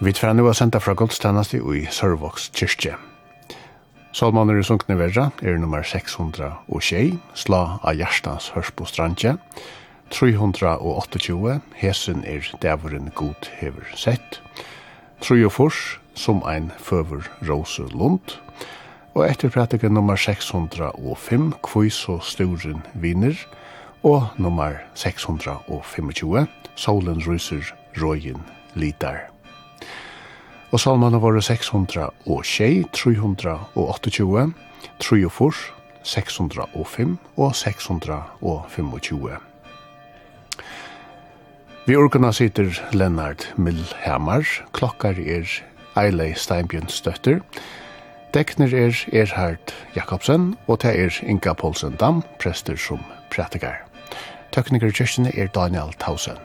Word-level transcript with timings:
Vi 0.00 0.12
tverra 0.12 0.32
nu 0.32 0.44
a 0.46 0.52
senda 0.54 0.78
fra 0.78 0.92
gudstjenest 0.94 1.56
i 1.58 1.80
Sørvoks 1.90 2.52
kyrkje. 2.54 2.92
Salmaner 4.14 4.60
i 4.60 4.62
sunkne 4.62 4.94
verra 4.94 5.24
er 5.42 5.56
nummer 5.58 5.82
600 5.82 6.52
og 6.70 6.84
tjei, 6.86 7.16
sla 7.34 7.80
av 7.82 7.96
hjertans 7.98 8.52
hørs 8.54 8.70
på 8.78 8.86
strandje, 8.86 9.32
328, 10.14 11.56
hesen 11.80 12.22
er 12.30 12.46
dæveren 12.62 13.10
god 13.18 13.48
hever 13.58 13.90
sett, 13.98 14.38
3 15.26 15.40
og 15.48 15.52
fors, 15.56 15.80
som 16.14 16.44
ein 16.46 16.70
føver 16.78 17.26
rose 17.48 17.82
lund, 17.90 18.36
og 19.16 19.24
etter 19.26 19.50
prætikken 19.50 19.98
nummer 19.98 20.14
605, 20.14 21.48
kvois 21.66 21.98
og 22.06 22.22
sturen 22.22 22.86
viner, 22.94 23.34
og 24.06 24.30
nummer 24.38 24.78
625, 24.94 26.46
solen 26.76 27.26
ryser 27.26 27.74
røyen 27.98 28.46
litar 28.78 29.26
og 30.70 30.80
salmene 30.80 31.20
våre 31.22 31.42
600 31.42 32.10
og 32.26 32.44
328, 32.92 34.52
34, 35.00 35.52
605 36.02 37.18
og 37.36 37.54
625. 37.56 39.38
Vi 41.88 41.96
orkana 41.96 42.32
sitter 42.32 42.74
Lennart 42.92 43.52
Milhamar, 43.56 44.44
klokkar 44.76 45.16
er 45.16 45.48
Eilei 45.96 46.34
Steinbjørnsdøtter, 46.34 47.40
Dekner 48.34 48.74
er 48.76 48.92
Erhard 49.12 49.72
Jakobsen, 49.96 50.50
og 50.66 50.82
det 50.82 50.92
er 51.00 51.14
Inga 51.24 51.54
Poulsen 51.56 51.96
Dam, 51.96 52.22
prester 52.38 52.76
som 52.76 53.00
prætikar. 53.32 53.88
Tekniker 54.52 54.92
i 54.92 55.40
er 55.40 55.46
Daniel 55.46 55.92
Tausen. 55.98 56.36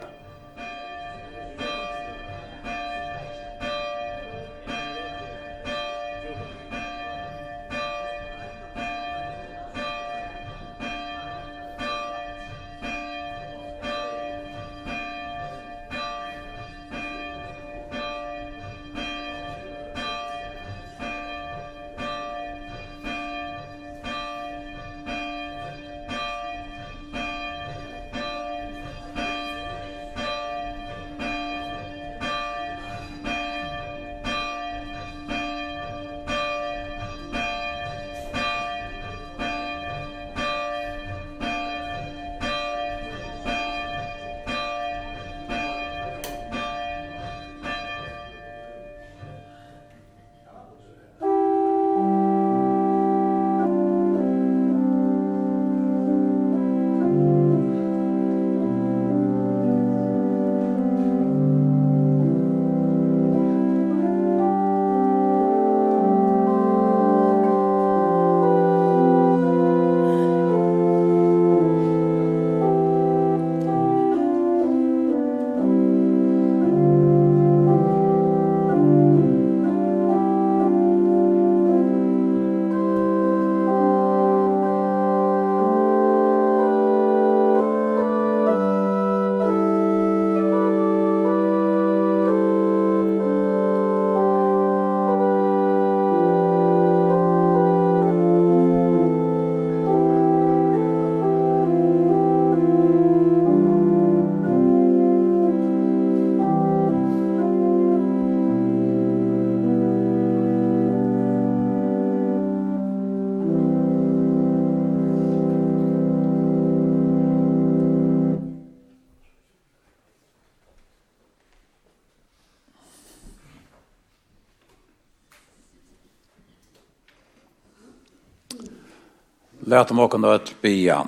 lät 129.74 129.90
om 129.90 129.98
åkken 129.98 130.24
og 130.24 130.50
bia. 130.62 131.00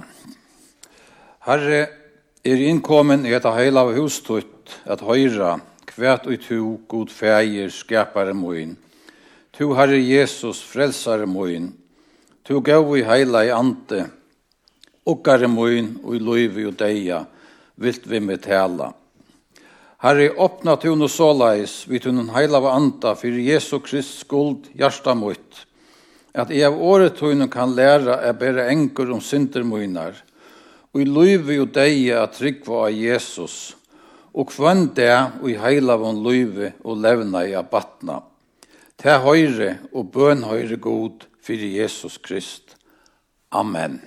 Herre, 1.46 1.86
er 2.42 2.62
inkommen 2.66 3.26
i 3.26 3.34
etta 3.36 3.52
heila 3.54 3.84
av 3.86 3.92
hustut 3.94 4.72
at 4.90 5.04
høyra, 5.06 5.56
kvært 5.86 6.26
og 6.26 6.42
tu, 6.42 6.58
god 6.90 7.12
fægir 7.14 7.70
skapare 7.70 8.34
moin. 8.34 8.74
Tu, 9.54 9.68
Herre 9.74 10.00
Jesus, 10.02 10.64
frelsare 10.66 11.28
moin. 11.30 11.70
Tu 12.42 12.58
gav 12.60 12.90
i 12.96 13.04
heila 13.06 13.44
i 13.46 13.52
ante, 13.54 14.02
okkare 15.06 15.46
moin, 15.50 15.92
og 16.02 16.18
i 16.18 16.22
loivi 16.22 16.66
og 16.66 16.74
deia, 16.82 17.22
vilt 17.78 18.06
vi 18.10 18.20
med 18.20 18.42
tala. 18.48 18.90
Herre, 20.02 20.32
åpna 20.34 20.74
tu 20.76 20.90
no 20.98 21.06
såleis, 21.06 21.84
vi 21.86 22.02
tunnen 22.02 22.34
heila 22.34 22.58
av 22.58 22.70
anta, 22.74 23.14
fyrir 23.14 23.46
Jesu 23.46 23.78
Krist 23.78 24.18
skuld, 24.24 24.66
hjärsta 24.74 25.14
mot, 25.14 25.65
at 26.36 26.52
jeg 26.52 26.68
av 26.68 26.76
året 26.76 27.16
tøyne 27.16 27.48
kan 27.52 27.72
lære 27.76 28.18
er 28.28 28.36
bare 28.36 28.68
enker 28.72 29.10
om 29.14 29.22
syndermøyner, 29.24 30.16
og 30.92 31.02
i 31.02 31.08
løyve 31.08 31.58
og 31.62 31.72
deie 31.76 32.16
at 32.20 32.36
tryggva 32.36 32.86
av 32.86 32.96
Jesus, 32.96 33.76
og 34.36 34.50
kvann 34.52 34.90
det 34.96 35.12
og 35.40 35.48
i 35.48 35.56
heila 35.60 35.96
von 36.00 36.20
løyve 36.24 36.74
og 36.84 37.00
levna 37.00 37.46
i 37.48 37.56
abatna. 37.56 38.20
Til 39.00 39.22
høyre 39.24 39.70
og 39.92 40.12
bønhøyre 40.12 40.76
god 40.80 41.24
for 41.44 41.64
Jesus 41.78 42.18
Krist. 42.20 42.76
Amen. 43.52 44.00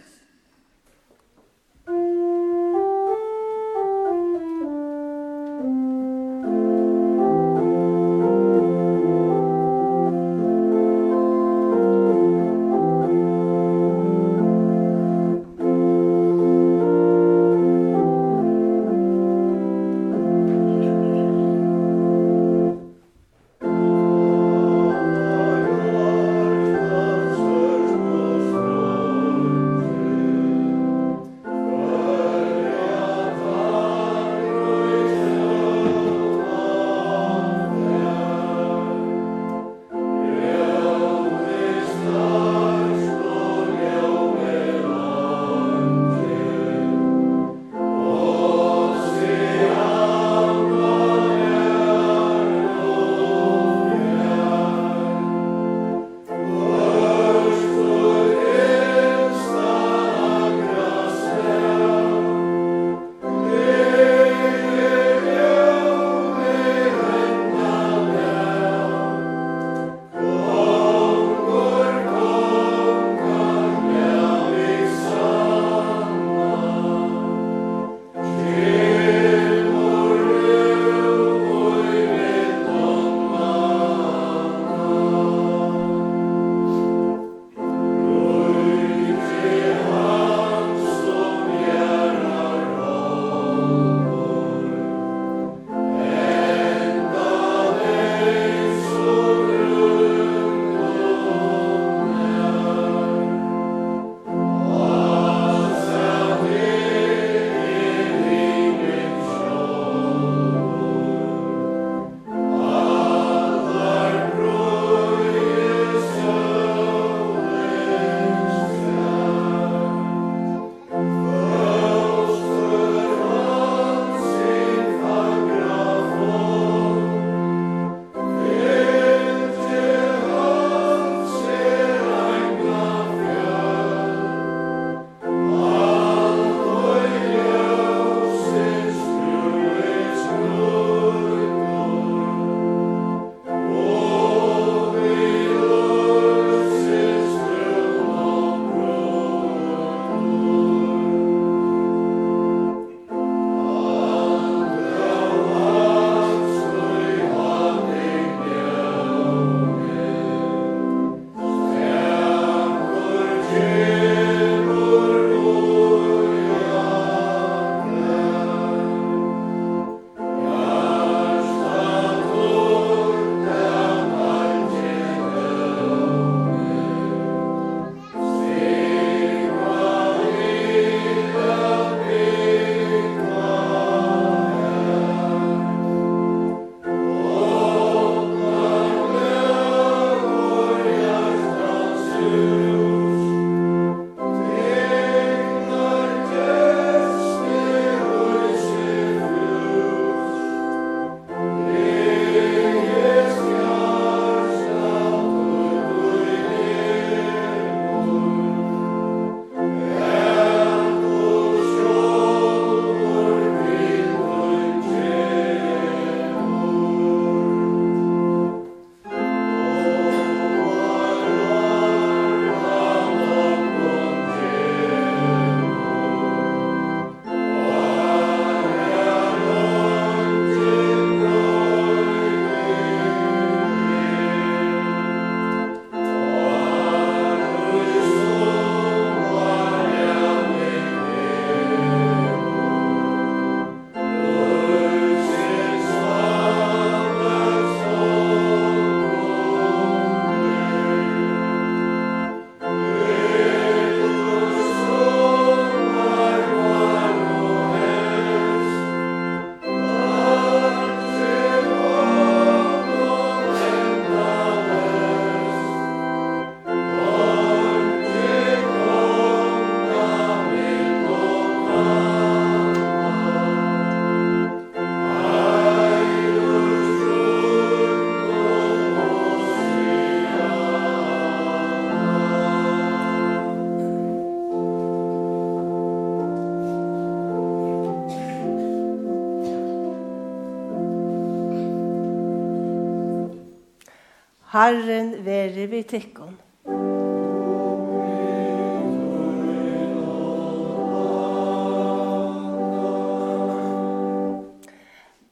Herren 294.70 295.26
være 295.26 295.66
vi 295.66 295.80
tikkon. 295.82 296.36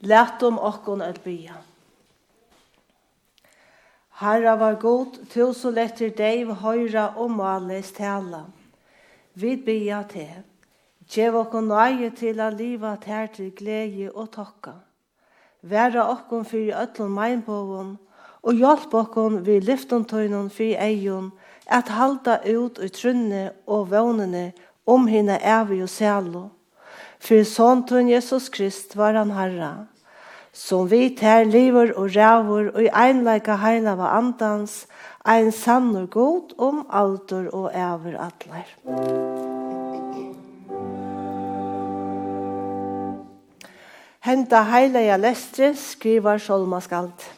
Lætt 0.00 0.42
om 0.42 0.58
okkon 0.58 1.04
at 1.06 1.20
bya. 1.22 1.54
Herra 4.18 4.56
var 4.58 4.74
god, 4.82 5.20
til 5.30 5.54
så 5.54 5.70
letter 5.70 6.10
deg 6.18 6.50
høyra 6.64 7.06
og 7.14 7.30
males 7.30 7.92
tala. 7.94 8.42
Vi 9.38 9.54
bya 9.54 10.02
til. 10.10 10.42
Gjev 11.06 11.38
okkon 11.44 11.70
nøye 11.70 12.10
til 12.10 12.42
a 12.42 12.50
liva 12.50 12.96
tær 13.06 13.30
til 13.38 13.54
glede 13.54 14.10
og 14.10 14.32
tokka. 14.34 14.74
Væra 15.62 16.10
okkon 16.10 16.44
fyrir 16.44 16.74
öllum 16.74 17.14
meinbovun, 17.14 17.98
og 18.42 18.54
hjelp 18.54 18.94
okkon 18.94 19.42
vi 19.46 19.58
lyftontøynon 19.60 20.50
fyrir 20.50 20.80
eion, 20.82 21.32
at 21.66 21.90
halda 21.92 22.38
ut 22.46 22.78
i 22.80 22.88
trunne 22.88 23.50
og 23.66 23.90
vånene 23.90 24.52
om 24.88 25.06
hina 25.10 25.36
evi 25.42 25.82
og 25.84 25.90
selo. 25.92 26.48
For 27.20 27.44
såntun 27.44 28.08
Jesus 28.08 28.48
Krist 28.48 28.96
var 28.96 29.18
han 29.18 29.34
herra, 29.34 29.72
som 30.52 30.88
vi 30.90 31.10
tær 31.18 31.44
liver 31.44 31.92
og 31.98 32.14
rævor 32.14 32.70
og 32.74 32.82
i 32.82 32.92
einleika 32.94 33.58
heila 33.58 33.96
var 33.98 34.16
andans, 34.16 34.86
ein 35.26 35.52
sannur 35.52 36.06
god 36.06 36.54
om 36.58 36.86
alder 36.90 37.50
og 37.52 37.70
æver 37.74 38.16
atler. 38.22 38.68
Henta 44.24 44.62
heilaja 44.62 45.16
lestre 45.16 45.74
skrivar 45.74 46.38
Solmaskald. 46.38 47.37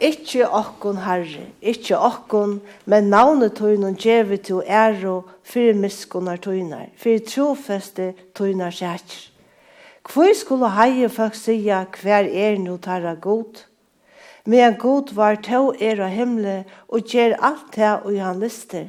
Ikke 0.00 0.46
okkon 0.48 1.02
herre, 1.04 1.42
ikke 1.60 1.98
okkon, 1.98 2.60
men 2.88 3.10
navnet 3.12 3.58
tøynen 3.58 3.98
djevi 4.00 4.38
til 4.40 4.62
æro 4.64 5.26
fyrir 5.44 5.76
miskunar 5.76 6.40
tøynar, 6.40 6.86
fyrir 6.96 7.20
trofeste 7.28 8.14
tøynar 8.34 8.72
sætjer. 8.72 9.26
Hvor 10.08 10.32
skulle 10.34 10.70
heie 10.72 11.08
folk 11.12 11.34
sia 11.36 11.84
hver 12.00 12.24
er 12.24 12.56
nu 12.58 12.78
tarra 12.80 13.14
god? 13.14 13.66
Men 14.46 14.78
god 14.80 15.12
var 15.14 15.36
tå 15.36 15.74
er 15.80 16.00
av 16.00 16.14
himle 16.16 16.64
og 16.88 17.04
gjer 17.04 17.36
alt 17.36 17.76
det 17.76 17.92
og 18.00 18.16
han 18.16 18.40
lister. 18.40 18.88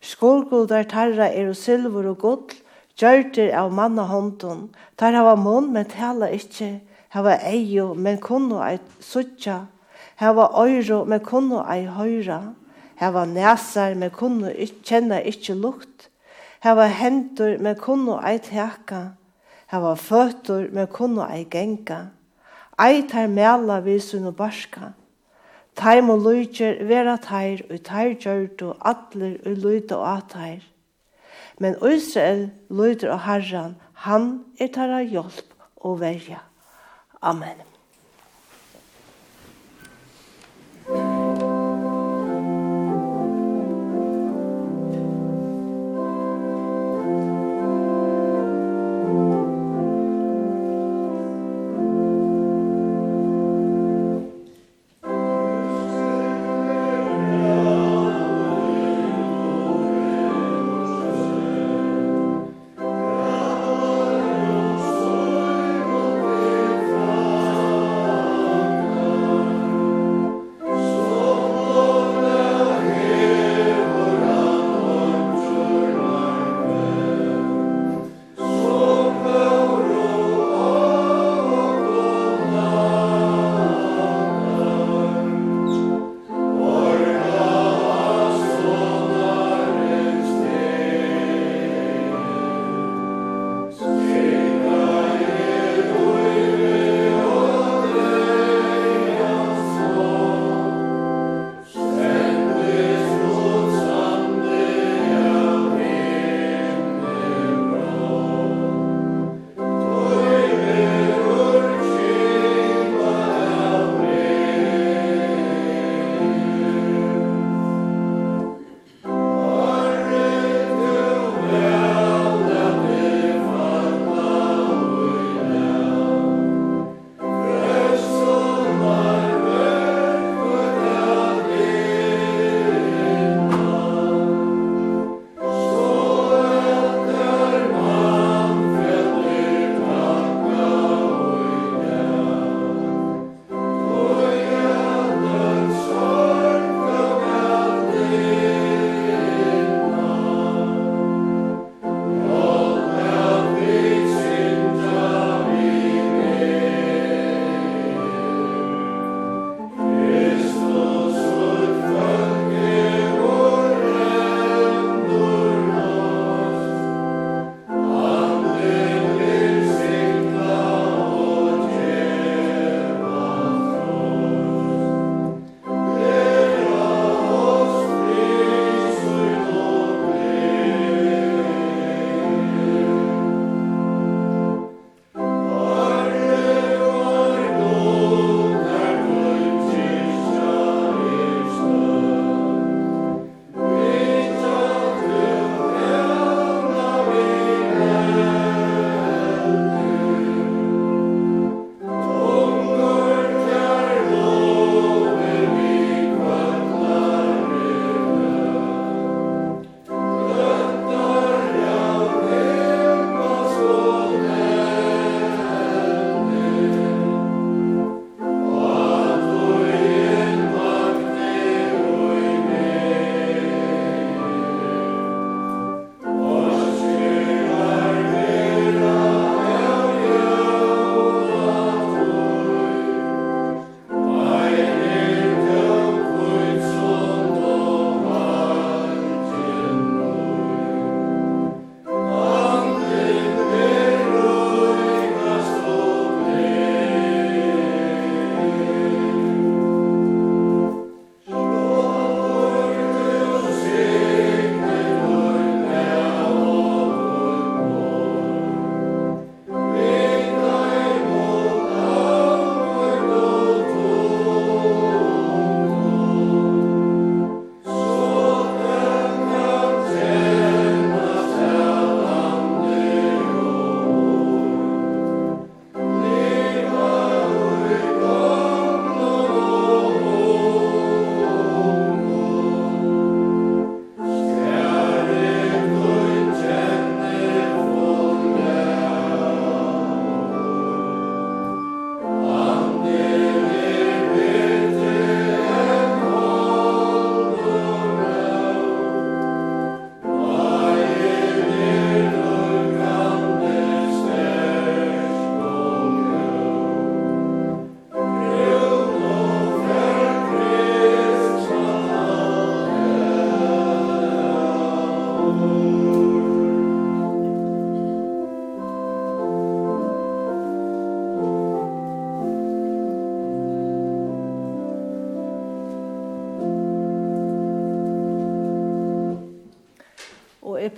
Skolgodar 0.00 0.86
tarra 0.88 1.26
er 1.26 1.50
og 1.50 1.58
silver 1.58 2.06
og 2.12 2.18
godl, 2.22 2.54
gjørter 2.96 3.50
av 3.56 3.72
manna 3.74 4.06
hånden, 4.06 4.68
tar 4.96 5.12
hava 5.18 5.34
mån, 5.34 5.72
men 5.74 5.90
tala 5.90 6.30
ikkje, 6.30 6.78
hava 7.10 7.34
eio, 7.50 7.92
men 7.94 8.20
kunno 8.22 8.62
eit 8.62 8.86
suttja, 9.02 9.64
hava 10.20 10.50
øyro 10.66 11.04
men 11.04 11.20
kunnu 11.24 11.62
ei 11.64 11.86
høyra, 11.88 12.52
hava 13.00 13.24
næsar 13.24 13.94
men 13.96 14.10
kunnu 14.10 14.52
kjenna 14.84 15.22
ikkje 15.24 15.54
lukt, 15.56 16.10
hava 16.60 16.86
hendur 16.86 17.56
men 17.58 17.76
kunnu 17.76 18.20
ei 18.20 18.38
teka, 18.38 19.16
hava 19.72 19.94
føtur 19.96 20.68
men 20.72 20.86
kunnu 20.86 21.24
ei 21.24 21.46
genga, 21.48 22.10
ei 22.78 23.02
tar 23.08 23.28
mela 23.32 23.80
visun 23.80 24.28
og 24.28 24.36
barska, 24.36 24.92
Taim 25.80 26.10
og 26.10 26.24
lujtjer 26.26 26.82
vera 26.84 27.14
teir, 27.22 27.62
og 27.70 27.78
tair 27.86 28.16
gjørdu 28.20 28.74
atler 28.84 29.38
og 29.46 29.62
lujta 29.62 29.96
og 29.96 30.08
atair. 30.10 30.66
Men 31.62 31.78
Israel 31.86 32.50
lujter 32.68 33.14
og 33.14 33.22
herran, 33.24 33.78
han 34.04 34.44
er 34.60 34.72
tæra 34.74 35.00
hjelp 35.00 35.54
og 35.76 36.00
verja. 36.00 36.42
Amen. 37.22 37.69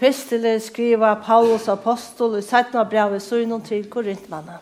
epistelen 0.03 0.59
skriva 0.61 1.15
Paulus 1.15 1.69
apostol 1.69 2.33
i 2.39 2.43
sættna 2.43 2.83
brevet 2.85 3.23
søgnen 3.23 3.61
til 3.63 3.85
Korintmanna. 3.91 4.57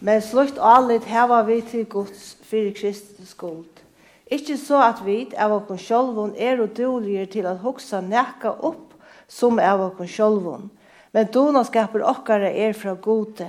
Men 0.00 0.20
slukt 0.22 0.60
allit 0.62 1.02
heva 1.10 1.40
vi 1.42 1.56
til 1.66 1.86
Guds 1.90 2.36
fyrir 2.46 2.76
Kristi 2.78 3.26
skuld. 3.26 3.82
Ikki 4.30 4.54
så 4.56 4.78
at 4.86 5.00
vi 5.02 5.16
av 5.34 5.50
okken 5.56 5.80
sjolvun 5.82 6.36
er 6.38 6.62
udulige 6.62 7.24
til 7.32 7.48
at 7.50 7.58
hoksa 7.64 7.98
nekka 8.00 8.52
opp 8.62 8.94
som 9.26 9.58
av 9.58 9.82
okken 9.88 10.06
sjolvun, 10.06 10.70
men 11.10 11.32
donaskaper 11.34 12.06
okkara 12.06 12.52
er 12.54 12.72
fra 12.72 12.94
gode. 12.94 13.48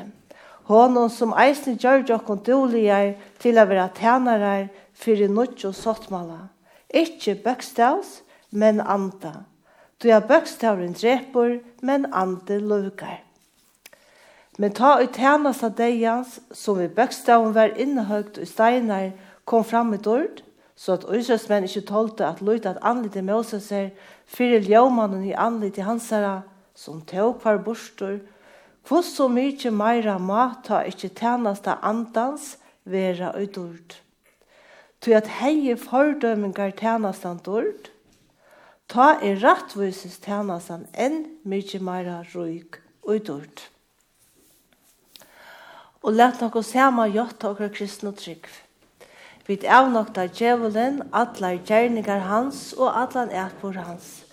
Honom 0.65 1.13
som 1.13 1.35
eisne 1.37 1.75
gjør 1.77 2.15
okken 2.17 2.41
dulige 2.41 3.19
til 3.37 3.61
at 3.61 3.69
vera 3.69 3.85
tænarar 3.93 4.65
fyrir 4.97 5.29
nudj 5.29 5.67
og 5.69 5.77
sottmala. 5.77 6.47
Ikke 6.89 7.37
bøkstavs, 7.37 8.23
men 8.49 8.81
anda. 8.81 9.48
Du 9.99 10.07
er 10.07 10.23
bøkstavren 10.23 10.93
dreper, 10.95 11.57
men 11.83 12.05
ande 12.15 12.59
løvkar. 12.63 13.19
Men 14.59 14.71
ta 14.75 14.93
ut 14.99 15.17
hennes 15.19 15.59
av 15.63 15.75
deians, 15.75 16.37
som 16.55 16.79
i 16.79 16.87
bøkstavren 16.87 17.51
var 17.55 17.75
innehøgt 17.75 18.39
og 18.39 18.47
steinar, 18.47 19.11
kom 19.43 19.65
fram 19.67 19.93
et 19.93 20.07
ord, 20.07 20.39
så 20.79 20.95
at 20.95 21.03
Israelsmenn 21.03 21.67
ikke 21.67 21.87
tålte 21.89 22.27
at 22.27 22.39
løyta 22.39 22.71
at 22.71 22.83
anlite 22.87 23.21
Moses 23.27 23.71
er, 23.75 23.89
fyrir 24.23 24.63
ljåmannen 24.63 25.25
i 25.27 25.35
anlite 25.35 25.83
hansara, 25.83 26.41
som 26.75 27.01
tåg 27.03 27.43
var 27.43 27.59
bostor, 27.65 28.21
hvor 28.87 29.03
så 29.03 29.27
mykje 29.27 29.71
meira 29.75 30.15
mat 30.17 30.63
ta 30.67 30.79
ikkje 30.87 31.11
av 31.35 31.79
andans 31.83 32.55
vera 32.85 33.33
utord. 33.35 33.99
Tu 35.01 35.11
at 35.13 35.27
hei 35.39 35.75
fordømingar 35.75 36.71
av 36.83 37.43
dord, 37.43 37.89
Ta 38.89 39.19
er 39.21 39.37
rattvises 39.43 40.17
tænasan 40.17 40.87
enn 40.97 41.25
mykje 41.45 41.77
meira 41.79 42.23
røyk 42.33 42.79
og 43.05 43.19
dørt. 43.27 43.67
Og 46.01 46.15
let 46.15 46.39
nokko 46.41 46.63
sema 46.65 47.05
jotta 47.05 47.51
okra 47.51 47.67
kristne 47.69 48.11
trygg. 48.17 48.47
Vi 49.45 49.59
avnokta 49.65 50.25
djevelen, 50.27 51.03
atlar 51.13 51.59
gjerningar 51.65 52.25
hans 52.25 52.73
og 52.77 52.89
atlan 53.01 53.29
etbor 53.29 53.77
hans. 53.77 54.23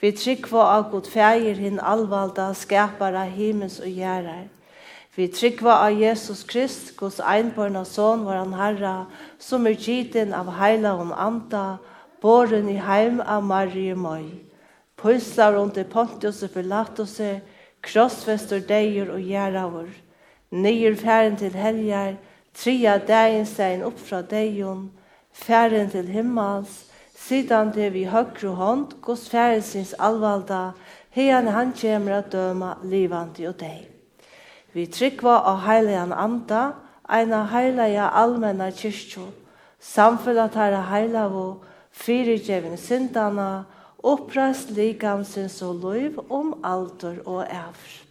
Vi 0.00 0.12
tryggva 0.12 0.64
av 0.76 0.90
god 0.92 1.08
feir 1.12 1.56
hinn 1.60 1.80
alvalda 1.80 2.50
skapara 2.54 3.24
himmels 3.24 3.78
og 3.80 3.88
gjerrar. 3.88 4.46
Vi 5.16 5.28
tryggva 5.32 5.78
av 5.86 5.96
Jesus 6.00 6.44
Krist, 6.44 6.94
gos 6.96 7.20
einborna 7.20 7.84
son, 7.84 8.24
vår 8.24 8.56
herra, 8.56 8.94
som 9.38 9.66
er 9.66 9.76
gittin 9.76 10.32
av 10.36 10.52
heila 10.56 10.92
og 11.00 11.12
anda, 11.16 11.78
Boren 12.26 12.66
i 12.68 12.80
heim 12.82 13.20
av 13.22 13.44
Marie 13.46 13.94
Møy. 13.94 14.24
Pulsar 14.98 15.54
under 15.60 15.84
Pontius 15.86 16.40
og 16.42 16.56
Pilatus, 16.56 17.20
krossfester 17.86 18.64
deier 18.66 19.12
og 19.14 19.20
gjerraver. 19.22 19.92
Nyer 20.50 20.96
færen 20.98 21.36
til 21.38 21.54
helger, 21.54 22.16
tria 22.54 22.96
dagen 22.98 23.46
stein 23.46 23.84
opp 23.86 24.00
fra 24.08 24.24
deion, 24.26 24.88
færen 25.30 25.92
til 25.92 26.08
himmels, 26.10 26.72
sidan 27.14 27.70
det 27.76 27.92
vi 27.94 28.02
høyre 28.10 28.56
hånd, 28.58 28.96
gos 29.06 29.28
færen 29.30 29.62
sinns 29.62 29.94
alvalda, 30.08 30.72
heian 31.14 31.52
han 31.54 31.70
kjemmer 31.78 32.24
at 32.24 32.32
døma 32.34 32.72
livandi 32.82 33.46
og 33.46 33.54
deg. 33.62 33.86
Vi 34.74 34.88
tryggva 34.90 35.36
av 35.52 35.62
heilegan 35.68 36.16
anda, 36.16 36.64
eina 37.06 37.44
heilega 37.54 38.10
allmenna 38.18 38.72
kyrkjo, 38.74 39.30
samfunnet 39.78 40.58
herre 40.58 40.82
heilago, 40.90 41.46
fyrirgevin 41.96 42.76
syndana, 42.80 43.64
oppreist 44.06 44.70
likamsins 44.76 45.58
og 45.64 45.80
loiv 45.82 46.20
om 46.30 46.52
alder 46.64 47.22
og 47.24 47.42
evr. 47.48 48.05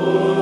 Lord. 0.00 0.39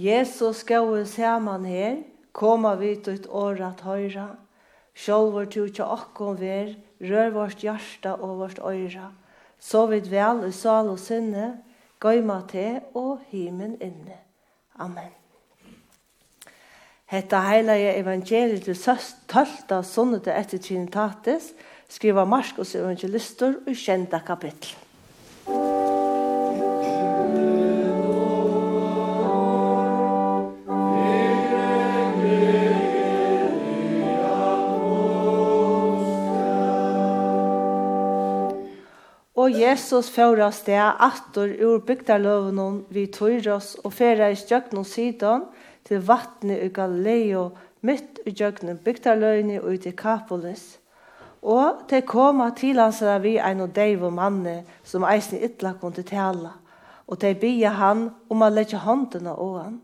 Jesus 0.00 0.62
gav 0.64 0.88
saman 1.04 1.64
her, 1.68 1.98
koma 2.32 2.72
vit 2.80 3.08
et 3.08 3.26
år 3.28 3.60
at 3.66 3.82
høyra, 3.84 4.30
sjálvor 4.96 5.48
tu 5.52 5.66
tja 5.68 5.90
okkom 5.92 6.38
ver, 6.40 6.72
rør 7.04 7.34
vårt 7.34 7.60
hjärsta 7.60 8.14
og 8.16 8.38
vårt 8.40 8.62
øyra, 8.64 9.10
så 9.60 9.84
vid 9.90 10.08
vel 10.08 10.46
i 10.48 10.52
sal 10.56 10.88
og 10.88 11.00
sinne, 11.02 11.58
gøyma 12.00 12.40
te 12.48 12.80
og 12.96 13.20
himen 13.28 13.76
inne. 13.76 14.16
Amen. 14.80 15.12
Hetta 17.10 17.42
heilige 17.50 17.96
evangeliet 18.00 18.64
til 18.70 18.78
søst 18.78 19.26
tølta 19.28 19.82
sunnet 19.84 20.30
etter 20.32 20.62
Trinitatis, 20.62 21.52
skriva 21.90 22.24
Marskos 22.24 22.72
evangelistor 22.78 23.60
og 23.66 23.76
kjenta 23.76 24.22
kapittel. 24.24 24.79
Og 39.40 39.54
Jesus 39.56 40.10
fører 40.12 40.42
oss 40.50 40.58
det 40.66 40.76
atter 40.76 41.54
ur 41.64 41.78
bygdarløven 41.86 42.82
vi 42.92 43.06
tøyr 43.08 43.46
oss 43.54 43.72
og 43.80 43.94
fører 43.96 44.34
i 44.34 44.36
stjøkken 44.36 44.84
siden 44.84 45.46
til 45.88 46.02
vattnet 46.04 46.60
i 46.66 46.68
Galileo 46.68 47.46
midt 47.80 48.20
i 48.26 48.34
stjøkken 48.34 48.82
bygdarløven 48.84 49.54
og 49.62 49.86
i 49.86 49.94
Kapolis. 49.96 50.64
Og 51.40 51.86
de 51.88 52.02
koma 52.04 52.50
til 52.56 52.82
hans 52.82 53.00
der 53.00 53.22
vi 53.24 53.38
en 53.38 53.64
og 53.64 53.72
deiv 53.76 54.02
og 54.04 54.12
manne 54.12 54.58
som 54.84 55.06
eisen 55.08 55.40
ytla 55.40 55.72
kom 55.80 55.94
til 55.96 56.04
tala. 56.04 56.58
Og 57.08 57.20
de 57.22 57.32
bia 57.34 57.72
han 57.80 58.10
om 58.28 58.44
å 58.44 58.50
legge 58.52 58.82
håndene 58.84 59.32
av 59.32 59.56
han. 59.62 59.80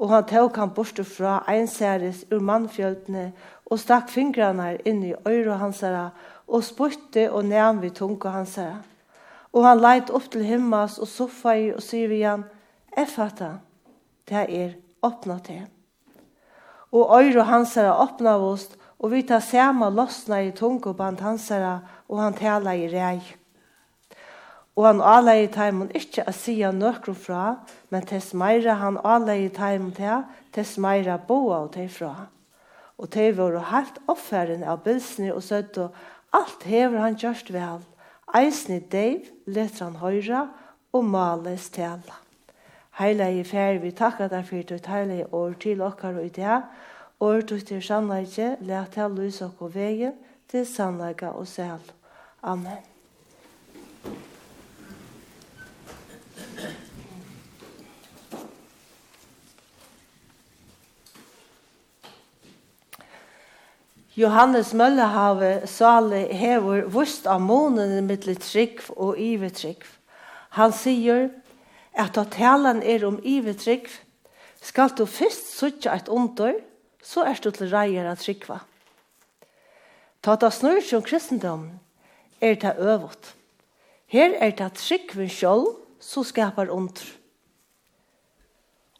Og 0.00 0.10
han 0.10 0.26
tog 0.26 0.56
han 0.56 0.74
borte 0.74 1.04
fra 1.04 1.44
enseres 1.52 2.24
ur 2.32 2.42
mannfjøltene 2.42 3.30
og 3.70 3.78
stakk 3.78 4.10
fingrene 4.10 4.72
inn 4.88 5.04
i 5.04 5.14
øyre 5.28 5.60
hans 5.60 5.84
der 5.84 6.10
og 6.50 6.64
spurte 6.66 7.28
og 7.30 7.46
nevn 7.46 7.80
vi 7.82 7.92
tunga 7.94 8.34
hans 8.34 8.56
her. 8.58 8.80
Og 9.54 9.64
han 9.66 9.82
leit 9.82 10.10
opp 10.10 10.28
til 10.30 10.44
himmels 10.46 10.98
og 10.98 11.08
soffa 11.10 11.54
i 11.58 11.70
og 11.74 11.82
sier 11.82 12.10
vi 12.10 12.20
igjen, 12.20 12.44
Effata, 12.90 13.06
fatta, 13.14 13.50
det 14.26 14.46
er 14.50 14.74
åpna 15.02 15.38
til». 15.38 15.66
Og 16.92 17.22
øyre 17.22 17.44
hans 17.46 17.74
her 17.74 17.92
åpna 17.94 18.34
oss, 18.36 18.68
og 18.98 19.12
vi 19.12 19.22
tar 19.22 19.40
sema 19.40 19.88
lossna 19.88 20.40
i 20.42 20.50
tunga 20.50 20.92
band 20.92 21.20
hans 21.20 21.48
her, 21.48 21.78
og 22.08 22.18
han 22.20 22.34
tala 22.34 22.74
i 22.74 22.88
rei. 22.90 23.20
Og 24.76 24.86
han 24.86 25.00
alei 25.00 25.46
teimen 25.52 25.90
ikkje 25.94 26.24
a 26.26 26.32
sia 26.32 26.70
nøkron 26.72 27.16
fra, 27.16 27.44
men 27.90 28.06
tess 28.06 28.34
meira 28.34 28.74
han 28.80 28.98
alei 29.04 29.48
teimen 29.48 29.92
til, 29.92 30.24
tess 30.52 30.78
meira 30.78 31.18
boa 31.18 31.64
og 31.64 31.72
til 31.74 31.88
fra. 31.88 32.14
Og 32.98 33.10
tei 33.10 33.30
var 33.36 33.56
heilt 33.70 34.02
oppferden 34.08 34.64
av 34.64 34.82
bilsni 34.84 35.30
og 35.32 35.42
søtto, 35.42 35.88
Alt 36.32 36.62
hever 36.62 36.98
han 37.00 37.16
gjørst 37.18 37.52
vel. 37.52 37.82
Eisen 38.38 38.76
i 38.76 38.80
deiv, 38.92 39.30
leter 39.46 39.84
han 39.84 39.96
høyra, 39.98 40.46
og 40.92 41.04
males 41.04 41.70
tala. 41.70 42.18
i 43.00 43.44
fer, 43.44 43.78
vi 43.78 43.90
takkar 43.90 44.28
deg 44.28 44.44
for 44.46 44.62
ditt 44.62 44.86
i 45.14 45.24
år 45.32 45.54
til 45.60 45.82
okkar 45.82 46.18
og 46.20 46.26
i 46.26 46.28
det, 46.28 46.62
år 47.20 47.40
til 47.40 47.60
til 47.66 47.82
sannleikje, 47.82 48.56
let 48.60 48.92
til 48.92 49.10
lys 49.10 49.40
og 49.42 49.74
vegen, 49.74 50.14
til 50.48 50.66
sannleika 50.66 51.32
og 51.34 51.46
sel. 51.46 51.80
Amen. 52.42 52.78
Johannes 64.20 64.74
Møllehave 64.76 65.62
sale 65.70 66.26
hever 66.36 66.82
vust 66.92 67.24
av 67.30 67.40
månen 67.40 68.02
mittel 68.04 68.36
trygg 68.36 68.82
og 68.92 69.16
ivetrygg. 69.16 69.86
Han 70.58 70.74
sier 70.76 71.30
at 71.96 72.12
da 72.18 72.26
talen 72.28 72.82
er 72.84 73.06
om 73.08 73.16
ivetrygg, 73.24 73.88
skal 74.60 74.92
du 74.92 75.06
først 75.08 75.54
suttje 75.56 75.94
et 75.94 76.10
under, 76.12 76.58
så 77.00 77.24
er 77.24 77.40
du 77.40 77.48
til 77.48 77.72
reier 77.72 78.10
av 78.10 78.20
tryggva. 78.20 78.58
Ta 80.20 80.36
da 80.36 80.50
snur 80.52 80.82
som 80.84 81.00
kristendom, 81.06 81.70
er 82.44 82.60
det 82.60 82.76
øvått. 82.76 83.32
Her 84.12 84.36
er 84.36 84.52
det 84.52 84.74
tryggven 84.76 85.32
sjål, 85.32 85.64
så 86.00 86.26
skapar 86.28 86.68
under. 86.68 87.08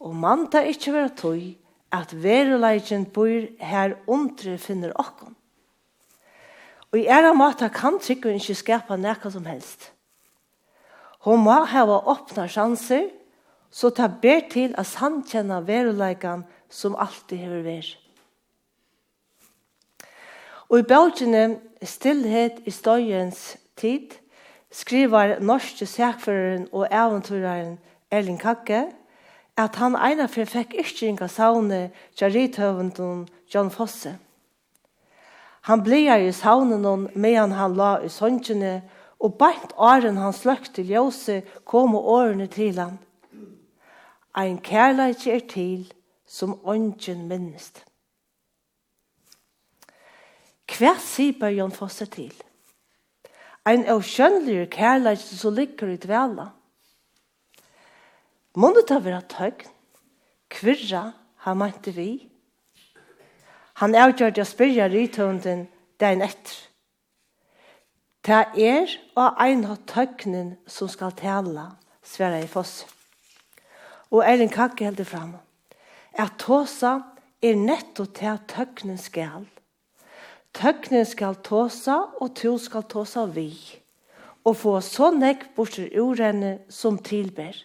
Og 0.01 0.15
man 0.17 0.47
tar 0.49 0.65
ikke 0.65 0.95
være 0.97 1.13
tøy, 1.13 1.41
at 1.91 2.13
veruleikin 2.23 3.05
bor 3.13 3.47
her 3.59 3.95
undre 4.07 4.57
finner 4.57 4.93
okkom. 4.95 5.35
Og 6.91 6.99
i 6.99 7.07
æra 7.07 7.31
måte 7.33 7.69
kan 7.71 7.99
tryggvun 7.99 8.39
ikke 8.39 8.55
skapa 8.55 8.97
nekka 8.99 9.31
som 9.31 9.45
helst. 9.47 9.91
Hun 11.23 11.43
må 11.45 11.63
hava 11.69 12.01
åpna 12.11 12.47
sjanser, 12.49 13.09
så 13.71 13.89
ta 13.95 14.09
ber 14.21 14.47
til 14.51 14.73
at 14.77 14.89
sankjenna 14.89 15.61
veruleikan 15.63 16.43
som 16.69 16.95
alltid 16.99 17.37
hever 17.37 17.61
ver. 17.63 17.91
Og 20.71 20.79
i 20.79 20.87
bølgjene 20.87 21.59
Stillhet 21.83 22.59
i 22.65 22.71
støyens 22.71 23.57
tid 23.75 24.13
skriver 24.71 25.39
norske 25.41 25.85
sækføreren 25.85 26.67
og 26.71 26.85
eventyreren 26.91 27.79
Erling 28.11 28.39
Kakke 28.39 28.83
at 29.63 29.77
han 29.81 29.95
eina 29.95 30.27
fyrir 30.31 30.49
fekk 30.49 30.75
ykkring 30.81 31.15
inga 31.15 31.27
saune 31.29 31.81
Jaritøvendun 32.19 33.27
John 33.53 33.69
Fosse. 33.69 34.15
Han 35.69 35.83
blir 35.83 36.17
i 36.17 36.31
saunen 36.33 37.09
medan 37.13 37.51
han 37.51 37.75
la 37.77 37.99
i 38.01 38.09
søngjene, 38.09 38.81
og 39.21 39.37
beint 39.37 39.73
åren 39.77 40.17
han 40.17 40.33
sløkte 40.33 40.81
ljøse 40.81 41.41
kom 41.65 41.95
og 41.95 42.07
årene 42.09 42.47
til 42.49 42.79
han. 42.79 42.97
Ein 44.33 44.57
kærleik 44.57 45.27
er 45.27 45.43
til 45.45 45.91
som 46.25 46.55
ånden 46.65 47.27
minnest. 47.27 47.83
Hva 50.71 50.95
sier 50.97 51.51
John 51.51 51.71
Fosse 51.71 52.07
til? 52.09 52.33
Ein 53.67 53.85
avskjønnelig 53.85 54.71
kærleik 54.73 55.19
som 55.19 55.53
ligger 55.53 55.91
i 55.93 55.99
dvela. 56.01 56.49
Må 58.55 58.73
det 58.75 58.89
da 58.89 58.99
være 58.99 59.21
tøgn? 59.31 59.69
Kvirra 60.51 61.11
han 61.45 61.57
mente 61.57 61.93
vi? 61.95 62.09
Han 63.79 63.95
avgjørte 63.95 64.43
å 64.43 64.49
spyrja 64.49 64.89
rytønden 64.91 65.69
den 66.03 66.23
etter. 66.25 66.57
Det 68.21 68.41
er 68.61 68.91
og 69.17 69.39
ein 69.41 69.63
av 69.65 69.79
tøgnen 69.89 70.51
som 70.69 70.89
skal 70.91 71.15
tala, 71.17 71.71
sverre 72.05 72.43
i 72.43 72.49
foss. 72.49 72.83
Og 74.11 74.21
Eirin 74.27 74.51
Kakke 74.51 74.85
heldur 74.85 75.07
fram. 75.09 75.31
At 76.13 76.35
tåsa 76.43 76.99
er 77.41 77.57
netto 77.57 78.05
til 78.05 78.35
at 78.35 78.45
tøgnen 78.51 78.99
skal. 79.01 79.47
Tøgnen 80.53 81.07
skal 81.07 81.39
tåsa, 81.41 81.97
og 82.19 82.35
to 82.35 82.57
skal 82.59 82.83
tåsa 82.91 83.25
vi. 83.25 83.55
Og 84.43 84.57
få 84.59 84.77
så 84.85 85.09
nekk 85.15 85.47
bort 85.55 85.79
til 85.79 85.89
urenne 85.95 86.59
som 86.69 86.99
tilber. 87.01 87.55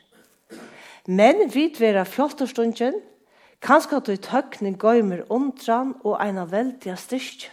Men 1.07 1.47
vid 1.55 1.79
vera 1.79 2.05
fjolterstundjen, 2.05 2.99
kanskje 3.63 4.01
at 4.01 4.09
du 4.11 4.17
tøkning 4.19 4.75
gøymer 4.79 5.23
undran 5.31 5.95
og 6.03 6.19
eina 6.23 6.47
veldiga 6.51 6.97
styrk. 6.99 7.47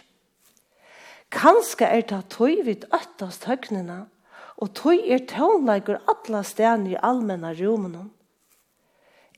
Kanskje 1.34 1.86
er 1.86 2.02
det 2.10 2.20
tøy 2.34 2.62
vid 2.66 2.84
øttast 2.94 3.46
tøknina, 3.46 4.04
og 4.58 4.74
tøy 4.74 5.00
er 5.10 5.24
tøvnleikur 5.30 6.02
alla 6.10 6.42
stene 6.46 6.94
i 6.94 7.00
allmenna 7.00 7.54
rjumunum. 7.54 8.10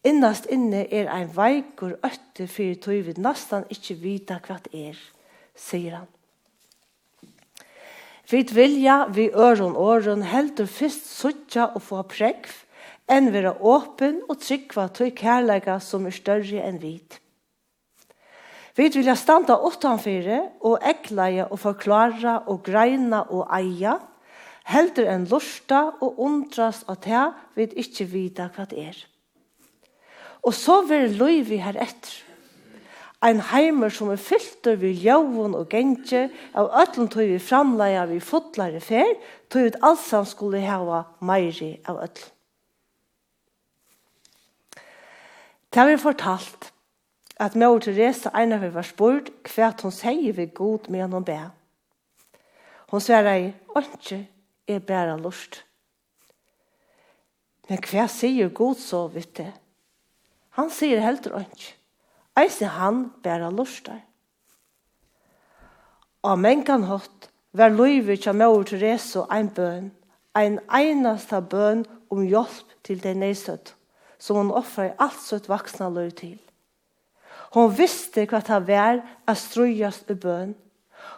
Innast 0.06 0.46
inne 0.52 0.84
er 0.92 1.08
ein 1.10 1.32
veikur 1.34 1.96
øtte 2.04 2.46
fyrir 2.46 2.76
tøy 2.80 3.00
vid 3.08 3.18
nastan 3.18 3.64
ikkje 3.72 3.96
vita 4.00 4.36
hva 4.44 4.60
er, 4.72 4.98
sier 5.56 5.96
han. 5.98 6.10
Vit 8.30 8.52
vilja 8.54 9.06
vi 9.14 9.28
øron 9.30 9.76
åren 9.78 10.24
heldur 10.26 10.66
fyrst 10.66 11.06
suttja 11.10 11.68
og 11.74 11.82
få 11.82 12.02
prekv, 12.10 12.65
enn 13.06 13.30
vera 13.34 13.54
åpen 13.60 14.22
og 14.26 14.40
tryggva 14.42 14.88
til 14.94 15.12
kærleika 15.14 15.78
som 15.82 16.06
er 16.06 16.14
større 16.14 16.64
enn 16.66 16.80
vit. 16.82 17.20
Vi 18.76 18.90
vilja 18.92 19.14
standa 19.16 19.56
åttanfyre 19.64 20.42
og 20.68 20.82
ekleie 20.84 21.46
og 21.46 21.60
forklara 21.62 22.42
og 22.50 22.60
greina 22.66 23.22
og 23.32 23.46
eia, 23.56 23.96
heldur 24.68 25.08
enn 25.08 25.24
lusta 25.30 25.86
og 26.04 26.20
undrast 26.20 26.84
at 26.92 27.06
det 27.06 27.24
vi 27.56 27.68
ikkje 27.84 28.08
vita 28.10 28.50
hva 28.52 28.66
det 28.68 28.82
er. 28.90 28.98
Og 30.44 30.52
så 30.54 30.82
vil 30.86 31.16
løyvi 31.16 31.62
her 31.62 31.78
etter. 31.80 32.22
Ein 33.24 33.40
heimer 33.40 33.88
som 33.90 34.10
er 34.12 34.20
fylltur 34.20 34.76
við 34.76 35.06
ljóvun 35.06 35.56
og 35.56 35.70
gengje, 35.72 36.26
av 36.52 36.68
ötlun 36.82 37.08
tøy 37.08 37.24
vi 37.32 37.40
framleia 37.40 38.04
vi 38.10 38.20
fotlare 38.20 38.82
fer, 38.84 39.16
tøy 39.48 39.70
vi 39.70 39.78
alsam 39.88 40.28
skulle 40.28 40.60
hava 40.60 41.06
meiri 41.24 41.78
av 41.88 42.04
ötlun. 42.04 42.35
Det 45.76 45.82
har 45.82 45.90
vi 45.90 45.96
fortalt 46.00 46.72
at 47.36 47.54
Mor 47.54 47.78
Therese 47.84 48.30
Einar 48.32 48.62
vi 48.62 48.70
var 48.72 48.86
spurt 48.88 49.26
hva 49.52 49.66
hun 49.82 49.92
sier 49.92 50.32
vi 50.32 50.46
god 50.48 50.88
med 50.88 51.02
henne 51.02 51.20
be. 51.20 51.36
Hun 52.88 53.04
sverer 53.04 53.42
i, 53.42 53.50
«Åndsje 53.76 54.22
er 54.72 54.80
bare 54.80 55.18
lust». 55.20 55.60
Men 57.68 57.84
hva 57.84 58.08
sier 58.08 58.48
god 58.48 58.80
så, 58.80 59.02
vet 59.12 59.36
du? 59.36 59.52
Han 60.56 60.72
sier 60.72 61.04
helt 61.04 61.28
åndsje. 61.28 61.76
Eise 62.40 62.72
han 62.72 63.10
bare 63.20 63.52
lust 63.52 63.84
der. 63.92 64.00
Og 66.24 66.40
men 66.40 66.64
kan 66.64 66.88
hatt 66.88 67.28
var 67.52 67.68
løyve 67.68 68.16
til 68.16 68.32
Mor 68.32 68.64
Therese 68.64 69.26
og 69.26 69.28
ein 69.28 69.52
bøn, 69.52 69.92
ein 70.32 70.56
einasta 70.72 71.44
bøn 71.44 71.84
om 72.08 72.24
hjelp 72.24 72.78
til 72.80 73.04
den 73.04 73.20
neisøtt 73.20 73.76
som 74.18 74.36
hon 74.36 74.50
offrar 74.50 74.94
allt 74.98 75.20
sitt 75.20 75.48
vaksna 75.48 75.88
liv 75.88 76.10
till. 76.10 76.38
Hon 77.54 77.70
visste 77.72 78.26
hva 78.26 78.40
det 78.44 78.62
var 78.68 79.02
å 79.28 79.34
strøyast 79.34 80.10
i 80.10 80.16
bøn. 80.18 80.54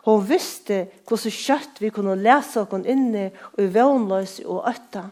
Hon 0.04 0.24
visste 0.26 0.86
hvordan 1.08 1.34
kjøtt 1.34 1.80
vi 1.82 1.90
kunne 1.94 2.18
lese 2.18 2.62
oss 2.62 2.86
inne 2.86 3.30
og 3.54 3.62
i 3.64 3.70
vånløs 3.74 4.38
og 4.46 4.68
øtta. 4.68 5.08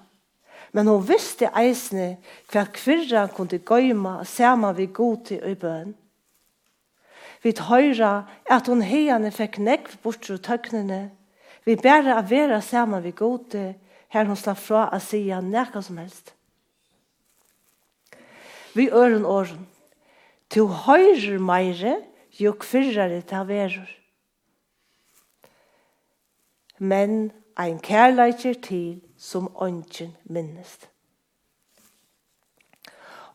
Men 0.77 0.91
hon 0.91 1.05
visste 1.09 1.49
eisne 1.57 2.17
hva 2.53 2.67
kvirra 2.69 3.27
kunne 3.33 3.63
gøyma 3.65 4.19
saman 4.29 4.77
vi 4.77 4.91
god 4.93 5.25
til 5.31 5.43
i 5.47 5.57
bøn. 5.57 5.95
Vi 7.43 7.55
høyra 7.57 8.27
at 8.51 8.69
hon 8.69 8.83
heiane 8.83 9.31
fikk 9.33 9.59
nekv 9.63 9.99
bort 10.03 10.25
fra 10.27 10.37
tøknene. 10.37 11.11
Vi 11.65 11.77
bæra 11.81 12.19
av 12.21 12.31
vera 12.31 12.61
saman 12.61 13.05
vi 13.05 13.15
god 13.17 13.51
til 13.51 13.75
her 14.13 14.29
hon 14.29 14.39
slapp 14.39 14.61
fra 14.63 14.87
å 14.93 15.01
sija 15.03 15.41
nekka 15.43 15.83
som 15.83 15.99
helst 15.99 16.36
vi 18.77 18.89
øren 18.93 19.25
åren. 19.25 19.67
Tu 20.51 20.67
høyrer 20.67 21.39
meire, 21.39 21.97
jo 22.41 22.53
kvirrare 22.53 23.23
ta 23.27 23.43
verur. 23.49 23.89
Men 26.79 27.33
ein 27.57 27.79
kærleikir 27.81 28.61
til 28.63 29.01
som 29.17 29.49
ånden 29.57 30.13
minnest. 30.25 30.89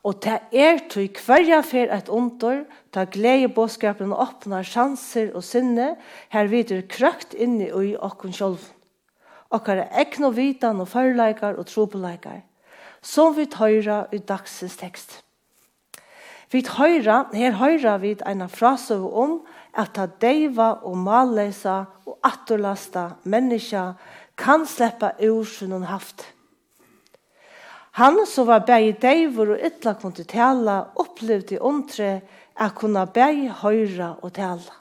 Og 0.02 0.18
ta 0.22 0.40
er 0.50 0.80
tu 0.90 1.04
kvarja 1.14 1.60
fer 1.62 1.92
et 1.94 2.10
ontor, 2.10 2.64
ta 2.90 3.06
glede 3.06 3.52
bådskapen 3.54 4.14
åpnar 4.14 4.66
sjanser 4.66 5.30
og 5.38 5.44
sinne, 5.46 5.96
her 6.34 6.50
vidur 6.50 6.82
krøkt 6.90 7.36
inni 7.38 7.70
ui 7.70 7.94
okkun 7.98 8.34
sjolv. 8.34 8.64
Okkar 9.54 9.84
er 9.84 10.02
ekno 10.02 10.32
vitan 10.34 10.82
og 10.82 10.90
førleikar 10.90 11.60
og 11.60 11.68
trobeleikar, 11.70 12.42
som 13.02 13.36
vi 13.38 13.46
tøyra 13.46 14.08
i 14.14 14.18
dagsens 14.18 14.78
tekst. 14.80 15.22
Vi 16.52 16.60
høyra, 16.68 17.30
her 17.32 17.56
høyra 17.56 17.96
vi 18.02 18.12
eina 18.28 18.50
frase 18.52 18.98
om 19.00 19.40
at 19.72 19.94
ta 19.96 20.08
deiva 20.20 20.82
og 20.84 20.98
malleisa 21.00 21.86
og 22.04 22.18
atterlasta 22.28 23.06
menneska 23.24 23.94
kan 24.36 24.66
sleppa 24.68 25.14
ur 25.24 25.46
sin 25.48 25.72
hun 25.72 25.88
haft. 25.88 26.26
Han 28.00 28.26
som 28.28 28.48
var 28.48 28.66
bæg 28.68 29.02
deivor 29.02 29.54
og 29.56 29.64
ytla 29.68 29.94
kunne 30.00 30.24
tala, 30.28 30.78
opplevde 30.96 31.60
omtre 31.60 32.22
at 32.56 32.76
kunne 32.76 33.06
bæg 33.08 33.48
høyra 33.64 34.16
og 34.22 34.34
tala. 34.34 34.76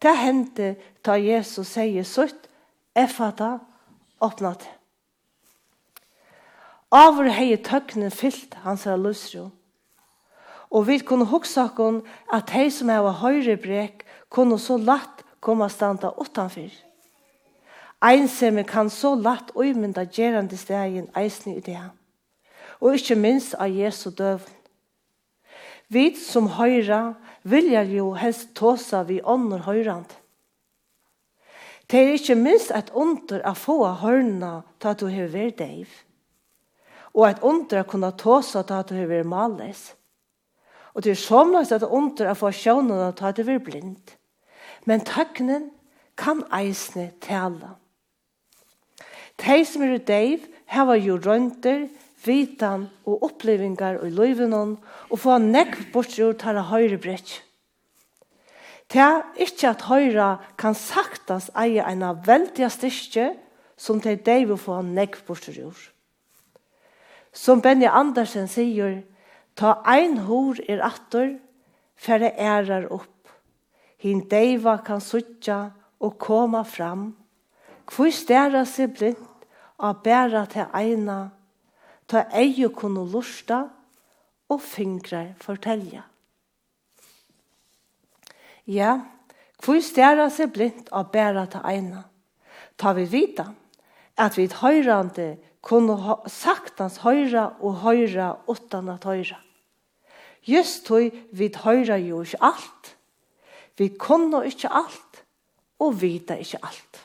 Det 0.00 0.16
hendte 0.20 0.74
ta 1.04 1.16
Jesus 1.16 1.68
sier 1.76 2.04
sutt, 2.04 2.48
effata, 2.96 3.58
åpnat. 4.20 4.64
Avur 6.92 7.28
hei 7.32 7.56
tøknen 7.56 8.12
fyllt 8.12 8.54
hans 8.64 8.84
er 8.86 9.00
løsrum. 9.00 9.52
Og 10.74 10.88
vi 10.88 10.98
kunne 10.98 11.28
hoksa 11.30 11.68
okon 11.68 12.00
at 12.34 12.50
hei 12.50 12.66
som 12.74 12.90
hava 12.90 13.12
høyre 13.20 13.54
brek 13.62 14.02
kunne 14.32 14.58
så 14.58 14.74
latt 14.80 15.22
komme 15.44 15.68
standa 15.70 16.10
utanfyr. 16.18 16.72
Einsemme 18.02 18.64
kan 18.66 18.90
så 18.90 19.14
latt 19.14 19.54
uimynda 19.54 20.02
gjerande 20.04 20.58
stegin 20.58 21.06
eisne 21.16 21.54
i 21.56 21.62
det. 21.62 21.78
Og 22.82 22.98
ikkje 22.98 23.16
minst 23.16 23.54
av 23.54 23.70
Jesu 23.70 24.10
døvn. 24.10 24.50
Vi 25.88 26.10
som 26.18 26.50
høyra 26.58 27.14
vilja 27.46 27.84
jo 27.86 28.10
helst 28.18 28.54
tåsa 28.58 29.04
vi 29.06 29.20
ånder 29.22 29.62
høyrand. 29.68 30.10
Det 31.86 32.00
er 32.00 32.14
ikkje 32.16 32.34
minst 32.40 32.72
et 32.74 32.90
under 32.96 33.44
å 33.46 33.52
få 33.54 33.78
hørna 34.00 34.62
til 34.80 34.90
at 34.90 35.00
du 35.00 35.10
har 35.12 35.28
vært 35.30 35.60
deiv. 35.60 35.90
Og 37.14 37.28
et 37.28 37.44
under 37.44 37.84
å 37.84 37.88
kunne 37.88 38.10
tåsa 38.18 38.64
til 38.64 38.80
at 38.80 38.88
du 38.90 38.96
har 38.98 39.10
vært 39.12 39.28
males. 39.28 39.92
Og 40.94 41.02
det 41.02 41.14
er 41.14 41.20
somløst 41.20 41.74
at 41.74 41.82
det 41.82 41.90
under 41.90 42.30
å 42.30 42.36
få 42.38 42.52
sjånen 42.54 42.94
og 42.94 43.16
ta 43.18 43.32
det 43.34 43.46
vir 43.48 43.62
blind. 43.62 44.14
Men 44.86 45.02
tøknen 45.06 45.70
kan 46.18 46.44
eisne 46.54 47.10
tale. 47.24 47.74
De 49.42 49.64
som 49.66 49.82
er 49.82 49.98
deiv, 49.98 50.44
heva 50.70 50.94
jo 50.94 51.18
rønter, 51.18 51.88
vitan 52.24 52.86
og 53.04 53.24
opplevingar 53.26 53.98
og 54.00 54.12
løyvenon, 54.14 54.76
og 55.10 55.20
få 55.20 55.38
nekv 55.42 55.90
bortsjord 55.92 56.38
tala 56.40 56.62
høyre 56.70 57.00
brett. 57.02 57.40
Det 58.92 59.00
er 59.02 59.24
ikke 59.40 59.72
at 59.72 59.86
høyre 59.88 60.28
kan 60.60 60.76
saktas 60.78 61.50
eie 61.58 61.82
en 61.82 62.04
av 62.06 62.22
veldige 62.26 62.70
styrke 62.70 63.32
som 63.80 64.00
til 64.00 64.14
er 64.14 64.22
det 64.22 64.38
vi 64.48 64.56
får 64.60 64.84
nekk. 64.86 65.18
Som 67.34 67.60
Benny 67.60 67.88
Andersen 67.90 68.46
sier, 68.46 69.02
Ta 69.54 69.80
ein 69.86 70.18
hor 70.26 70.58
er 70.68 70.82
attor, 70.82 71.36
færre 71.94 72.32
ærar 72.38 72.88
opp. 72.92 73.28
Hin 74.02 74.24
deiva 74.28 74.78
kan 74.84 75.00
suttja 75.00 75.70
og 76.00 76.18
koma 76.18 76.64
fram. 76.66 77.12
Kvoi 77.86 78.10
stæra 78.12 78.64
seg 78.66 78.96
blind, 78.96 79.22
a 79.78 79.92
bæra 79.92 80.44
til 80.50 80.66
eina. 80.74 81.30
Ta 82.08 82.26
eio 82.34 82.70
kunne 82.74 83.04
lusta, 83.12 83.64
og 84.48 84.60
fingrar 84.60 85.32
fortelja. 85.40 86.02
Ja, 88.66 88.98
kvoi 89.62 89.80
stæra 89.80 90.28
seg 90.32 90.52
blind, 90.52 90.88
a 90.92 91.04
bæra 91.04 91.46
til 91.52 91.64
eina. 91.64 92.04
Ta 92.76 92.92
vi 92.92 93.06
vita, 93.08 93.46
at 94.16 94.36
vi 94.36 94.48
høyrande 94.60 95.36
kunne 95.64 95.96
saktans 96.28 97.00
høyra 97.04 97.54
og 97.60 97.80
høyra 97.84 98.34
utan 98.48 98.90
at 98.92 99.06
høyra. 99.08 99.40
Just 100.44 100.84
tog 100.86 101.14
vi 101.32 101.48
høyra 101.56 101.96
jo 101.98 102.20
ikke 102.22 102.42
alt. 102.44 102.90
Vi 103.78 103.88
kunne 103.98 104.44
ikke 104.46 104.68
alt, 104.70 105.24
og 105.80 105.96
vita 106.02 106.36
ikke 106.38 106.60
alt. 106.62 107.00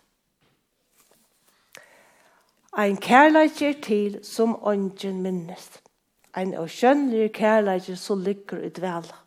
Ein 2.77 2.99
kærleik 3.01 3.61
er 3.61 3.79
til 3.81 4.19
som 4.23 4.53
ånden 4.61 5.23
minnest. 5.23 5.81
Ein 6.37 6.53
avskjønnelig 6.53 7.31
kærleik 7.33 7.89
som 7.97 8.21
ligger 8.21 8.61
i 8.61 8.69
dvela. 8.69 9.17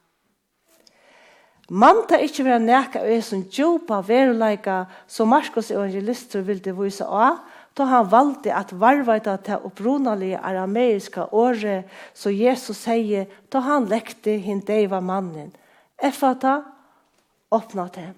Man 1.69 2.05
ta 2.09 2.21
ikkje 2.21 2.45
vera 2.45 2.61
neka 2.61 3.01
av 3.01 3.23
som 3.25 3.43
djupa 3.49 4.03
veruleika 4.07 4.85
som 5.09 5.29
Markus 5.29 5.71
evangelister 5.71 6.45
vil 6.47 6.61
det 6.63 6.77
vise 6.79 7.05
av, 7.05 7.41
då 7.75 7.85
han 7.85 8.09
valde 8.09 8.55
at 8.55 8.73
varvaita 8.73 9.37
til 9.37 9.65
uppronaliga 9.65 10.39
arameiska 10.39 11.27
året 11.33 11.85
så 12.15 12.31
Jesus 12.31 12.77
sier, 12.77 13.27
då 13.53 13.59
han 13.59 13.89
lekte 13.89 14.31
hin 14.31 14.61
deiva 14.61 15.01
mannen. 15.01 15.53
Effata, 16.03 16.63
åpna 17.51 17.89
til. 17.89 18.13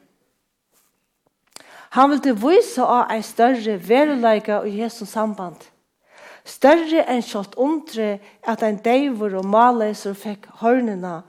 Han 1.90 2.10
ville 2.10 2.34
vise 2.34 2.82
av 2.82 3.10
en 3.10 3.22
større 3.22 3.78
veruleika 3.78 4.58
og 4.58 4.68
Jesus 4.68 5.08
samband. 5.08 5.56
Større 6.44 7.04
enn 7.08 7.22
kjort 7.22 7.54
undre 7.56 8.18
at 8.42 8.62
en 8.62 8.80
deivor 8.82 9.36
og 9.38 9.46
maleiser 9.46 10.16
fikk 10.18 10.48
hörnerna, 10.60 11.22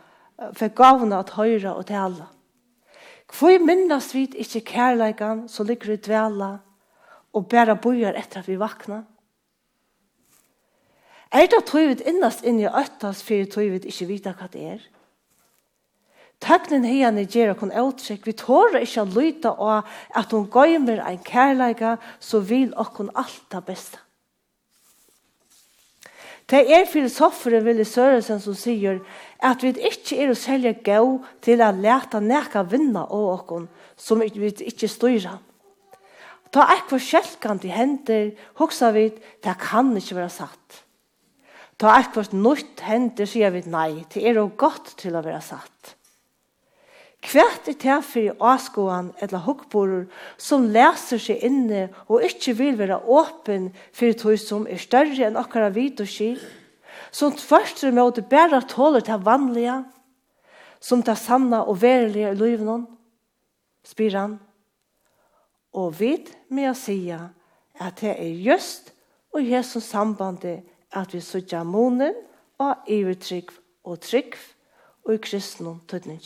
fikk 0.58 0.74
gavna 0.76 1.22
at 1.22 1.36
höra 1.38 1.76
og 1.78 1.86
tala. 1.86 2.32
Hvor 3.32 3.60
minnast 3.62 4.16
vi 4.16 4.26
ikke 4.26 4.66
kærleikan 4.74 5.48
som 5.50 5.68
ligger 5.68 5.94
i 5.94 6.02
dvela 6.02 6.58
og 7.36 7.50
bæra 7.52 7.76
bøyer 7.76 8.16
etter 8.16 8.42
at 8.42 8.50
vi 8.50 8.58
vakna? 8.60 9.04
Er 11.36 11.50
det 11.52 11.66
tog 11.68 11.90
vi 11.90 12.08
innast 12.08 12.46
inn 12.48 12.62
i 12.62 12.70
øttas 12.70 13.24
for 13.26 13.50
tog 13.52 13.68
vi 13.74 13.82
ikke 13.92 14.32
hva 14.32 14.48
det 14.52 14.68
er? 14.76 14.86
Tøknen 16.44 16.84
heian 16.86 17.18
i 17.18 17.26
gjerra 17.26 17.56
kon 17.58 17.72
eutrykk, 17.72 18.26
vi 18.28 18.34
tåra 18.38 18.82
ikkje 18.84 19.04
a 19.04 19.08
lyta 19.08 19.52
av 19.56 19.92
at 20.16 20.34
hon 20.36 20.50
gøymer 20.52 21.00
ein 21.04 21.22
kærleika, 21.24 21.96
så 22.20 22.40
vil 22.44 22.74
okkon 22.76 23.10
alt 23.16 23.46
det 23.52 23.64
beste. 23.66 24.02
Det 26.46 26.62
er 26.70 26.86
filosoferen 26.86 27.64
Ville 27.66 27.86
Søresen 27.90 28.40
som 28.44 28.54
sier 28.54 29.00
at 29.42 29.64
vi 29.66 29.72
ikkje 29.74 30.20
er 30.22 30.30
å 30.30 30.38
selge 30.38 30.76
gau 30.86 31.24
til 31.42 31.64
å 31.64 31.72
leta 31.74 32.22
neka 32.22 32.62
vinna 32.70 33.08
av 33.08 33.32
okkon 33.40 33.66
som 33.98 34.22
vi 34.22 34.52
ikkje 34.52 34.92
styrer 34.92 35.32
ham. 35.32 35.44
Ta 36.54 36.68
ekvar 36.76 37.02
kjelkant 37.02 37.66
i 37.66 37.74
hender, 37.74 38.32
hoksa 38.60 38.92
vid, 38.96 39.18
det 39.44 39.56
kan 39.62 39.94
ikkje 39.98 40.20
vera 40.20 40.32
satt. 40.32 40.82
Ta 41.82 41.98
ekvar 42.00 42.30
nøyt 42.32 42.84
hender, 42.86 43.28
sier 43.28 43.52
vid 43.52 43.68
nei, 43.68 44.06
det 44.14 44.24
er 44.24 44.40
jo 44.40 44.50
godt 44.58 44.94
til 45.02 45.18
å 45.18 45.24
vera 45.26 45.42
satt. 45.44 45.96
Kvært 47.26 47.70
er 47.72 47.78
det 47.82 47.96
for 48.06 48.44
avskåan 48.52 49.08
eller 49.24 49.42
hukkborer 49.48 50.04
som 50.38 50.68
leser 50.70 51.18
seg 51.22 51.42
inne 51.48 51.88
og 52.06 52.22
ikkje 52.28 52.54
vil 52.60 52.78
vera 52.78 53.00
åpen 53.02 53.72
for 53.96 54.14
det 54.14 54.38
som 54.44 54.68
er 54.70 54.82
større 54.82 55.26
enn 55.26 55.40
akkurat 55.40 55.74
vidt 55.74 56.04
og 56.04 56.12
skil, 56.12 56.38
som 57.10 57.34
tvørst 57.34 57.82
er 57.84 57.96
med 57.96 58.20
å 58.20 58.28
bæra 58.30 58.62
tåler 58.70 59.02
til 59.06 59.24
vanlige, 59.26 59.80
som 60.80 61.02
det 61.02 61.18
sanna 61.18 61.64
og 61.66 61.82
verilige 61.82 62.30
i 62.30 62.38
livet 62.38 62.68
noen, 62.68 62.86
spyr 63.86 64.20
han. 64.20 64.38
Og 65.76 66.00
vid 66.00 66.32
med 66.48 66.70
å 66.72 66.78
sige 66.78 67.20
at 67.76 68.00
det 68.00 68.16
er 68.16 68.40
just 68.40 68.94
og 69.36 69.44
Jesus 69.44 69.84
sambandet 69.92 70.64
at 70.96 71.12
vi 71.14 71.20
sutja 71.20 71.64
månen 71.68 72.16
og 72.64 72.88
ivertrygg 72.88 73.52
og 73.84 74.00
trygg 74.00 74.38
og 75.06 75.18
i 75.18 75.22
kristnum 75.22 75.82
tøtning. 75.90 76.22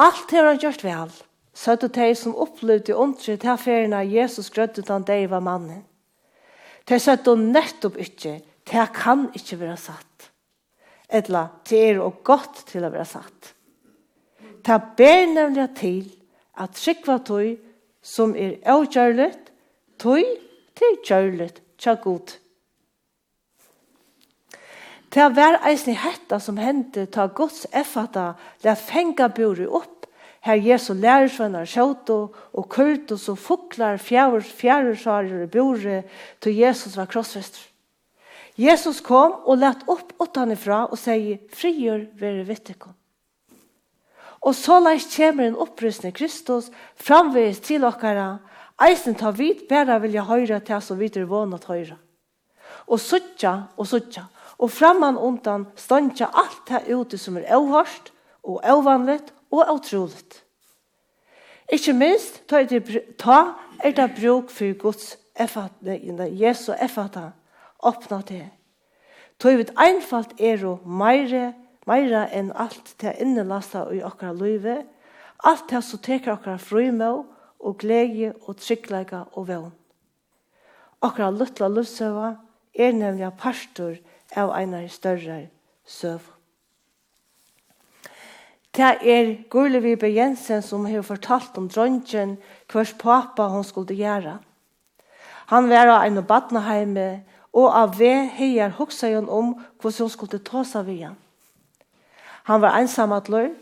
Alt 0.00 0.32
har 0.32 0.48
han 0.48 0.58
gjort 0.58 0.82
vel, 0.84 1.12
søtte 1.54 1.90
de 1.92 2.10
som 2.16 2.34
opplevde 2.34 2.96
ondre 2.96 3.36
til 3.36 3.60
ferien 3.60 3.94
av 3.94 4.08
Jesus 4.08 4.50
grødde 4.50 4.82
den 4.86 5.06
deg 5.06 5.28
var 5.30 5.44
mannen. 5.44 5.84
De 6.88 6.98
søtte 6.98 7.36
nettopp 7.36 7.98
ikke, 8.00 8.40
det 8.66 8.86
kan 8.96 9.28
ikke 9.36 9.60
være 9.60 9.76
satt. 9.78 10.30
Etla, 11.10 11.48
det 11.68 11.80
er 11.84 12.00
og 12.02 12.22
godt 12.24 12.64
til 12.70 12.86
å 12.86 12.90
være 12.90 13.06
satt. 13.06 13.52
Det 14.66 14.78
ber 14.96 15.26
nemlig 15.30 15.68
til 15.78 16.08
at 16.60 16.76
trykva 16.76 17.18
tøy 17.24 17.56
som 18.04 18.34
er 18.36 18.58
avgjørlet, 18.68 19.50
tøy 20.00 20.24
til 20.76 21.00
gjørlet 21.06 21.60
tja 21.80 21.96
god. 22.00 22.36
Det 25.10 25.26
var 25.34 25.58
eisen 25.66 25.96
hetta 25.98 26.38
som 26.38 26.60
hendte 26.60 27.08
ta 27.10 27.26
gods 27.26 27.64
effata 27.74 28.34
la 28.62 28.76
fenga 28.78 29.26
buri 29.34 29.66
opp, 29.66 30.06
her 30.46 30.56
Jesu 30.56 30.94
lærersvennar 30.94 31.66
sjåto 31.68 32.30
og 32.56 32.68
kurtus 32.72 33.26
og 33.28 33.40
fuklar 33.42 33.98
fjærer 34.00 34.40
fjærer 34.40 35.50
buri 35.52 35.98
til 36.40 36.56
Jesus 36.56 36.96
var 36.96 37.10
krossfester. 37.10 37.66
Jesus 38.56 39.00
kom 39.00 39.34
og 39.48 39.58
lett 39.58 39.82
opp 39.88 40.14
åttan 40.20 40.52
ifra 40.52 40.84
og 40.86 40.98
sier, 40.98 41.40
frigjør 41.52 42.06
være 42.20 42.46
vittekom. 42.48 42.94
Og 44.40 44.54
så 44.56 44.78
leis 44.80 45.08
kommer 45.16 45.46
en 45.46 45.58
opprystning 45.60 46.14
Kristus 46.16 46.70
framvis 46.96 47.60
til 47.60 47.84
okkara, 47.84 48.38
eisen 48.80 49.14
tar 49.14 49.36
vid 49.36 49.66
bæra 49.68 49.98
vilja 50.00 50.24
høyra 50.24 50.60
til 50.64 50.80
som 50.82 50.98
videre 50.98 51.28
vånat 51.28 51.66
høyra. 51.68 51.98
Og 52.88 53.00
suttja 53.00 53.52
og 53.76 53.86
suttja, 53.86 54.24
og 54.58 54.70
framman 54.72 55.18
undan 55.18 55.66
stantja 55.76 56.30
alt 56.32 56.62
det 56.68 56.94
ute 56.94 57.18
som 57.18 57.36
er 57.36 57.48
avhørst, 57.52 58.12
og 58.42 58.60
avvanligt 58.64 59.34
og 59.50 59.68
avtroligt. 59.68 60.44
Ikke 61.72 61.92
minst 61.92 62.40
ta 62.48 62.62
er 62.62 62.70
det, 62.70 63.02
ta 63.18 63.54
er 63.84 63.92
det 63.92 64.14
bruk 64.16 64.50
for 64.50 64.72
Guds 64.78 65.18
effatne, 65.36 65.98
Jesu 66.40 66.72
effatne, 66.72 67.32
åpna 67.82 68.22
det. 68.28 68.46
Tøy 69.38 69.60
det 69.60 69.74
einfalt 69.76 70.40
er 70.40 70.64
og 70.66 70.88
meire 70.88 71.52
meira 71.88 72.26
enn 72.32 72.52
alt 72.52 72.94
til 73.00 73.16
innelasta 73.20 73.86
i 73.94 74.02
okkara 74.04 74.32
løyve, 74.36 74.80
alt 75.44 75.68
til 75.68 75.82
som 75.82 76.02
teker 76.04 76.34
okkara 76.34 76.58
frumå 76.60 77.12
og 77.60 77.78
glede 77.80 78.34
og 78.46 78.58
tryggleika 78.60 79.24
og 79.32 79.48
vevn. 79.48 79.72
Okkara 81.00 81.30
luttla 81.32 81.68
løvsøva 81.68 82.34
er 82.74 82.92
nemlig 82.92 83.32
pastor 83.40 83.96
av 84.36 84.52
einar 84.56 84.88
større 84.92 85.46
søv. 85.84 86.20
Det 88.70 88.86
er 89.02 89.32
Gurlevibe 89.50 90.06
Jensen 90.06 90.62
som 90.62 90.84
har 90.86 91.02
fortalt 91.02 91.56
om 91.58 91.66
dronjen 91.68 92.36
hvers 92.70 92.92
pappa 93.00 93.48
hon 93.50 93.64
skulle 93.66 93.96
gjøre. 93.98 94.36
Han 95.50 95.66
var 95.72 95.90
av 95.90 96.04
en 96.06 96.22
badneheime 96.22 97.08
og 97.50 97.66
av 97.74 97.96
ved 97.98 98.28
heier 98.36 98.70
hoksa 98.76 99.10
om 99.18 99.56
hvordan 99.80 100.06
hun 100.06 100.12
skulle 100.14 100.38
ta 100.38 100.62
seg 100.62 100.86
ved 100.86 101.02
henne. 101.02 101.18
Han 102.50 102.58
var 102.64 102.80
ensamadler 102.80 103.52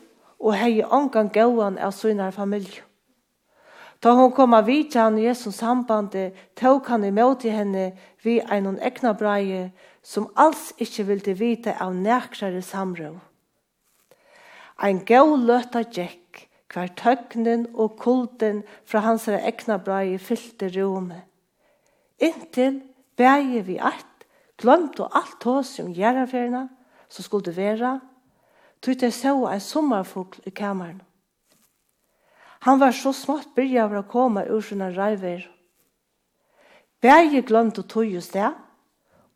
og 0.41 0.55
hei 0.57 0.79
ongan 0.81 1.29
gauan 1.29 1.75
av 1.77 1.93
synar 1.93 2.33
familie. 2.33 2.81
Da 4.01 4.15
hon 4.17 4.31
kom 4.33 4.55
av 4.57 4.65
vidtja 4.65 5.09
han 5.09 5.19
i 5.19 5.27
Jesu 5.27 5.51
sambandet, 5.53 6.33
tog 6.57 6.87
han 6.89 7.05
imot 7.05 7.45
i 7.45 7.53
henne 7.53 7.91
vi 8.25 8.39
einon 8.41 8.79
ekna 8.81 9.13
breie 9.19 9.75
som 10.01 10.31
alls 10.41 10.71
ikkje 10.81 11.05
vilde 11.11 11.37
vite 11.37 11.77
av 11.77 11.93
nekrare 11.99 12.63
samrå. 12.65 13.13
Ein 14.81 15.05
gau 15.05 15.37
løtta 15.37 15.83
Jack, 15.85 16.49
hver 16.73 16.89
tøgnen 16.97 17.67
og 17.75 17.99
kulden 18.01 18.63
fra 18.89 19.05
hans 19.05 19.29
ekna 19.29 19.83
breie 19.85 20.17
fyllte 20.17 20.73
rommet. 20.81 21.27
Inntil 22.17 22.81
bæje 23.21 23.67
vi 23.69 23.77
alt, 23.77 24.29
glömt 24.57 24.97
og 25.03 25.13
alt 25.13 25.45
hos 25.45 25.77
om 25.83 25.93
gjerraferna 25.93 26.71
som 27.09 27.27
skulle 27.27 27.53
vera, 27.53 27.99
tog 28.81 29.03
jeg 29.03 29.13
så 29.13 29.35
en 29.51 29.61
sommerfugl 29.61 30.43
i 30.47 30.51
kameran. 30.51 31.03
Han 32.67 32.81
var 32.81 32.93
så 32.93 33.13
smått 33.15 33.55
byrja 33.55 33.85
av 33.87 33.95
å 34.01 34.07
komme 34.11 34.45
ur 34.51 34.63
sina 34.63 34.91
reiver. 34.91 35.45
Berge 37.03 37.45
glemt 37.47 37.79
å 37.79 37.87
tog 37.87 38.09
just 38.11 38.35
det, 38.35 38.51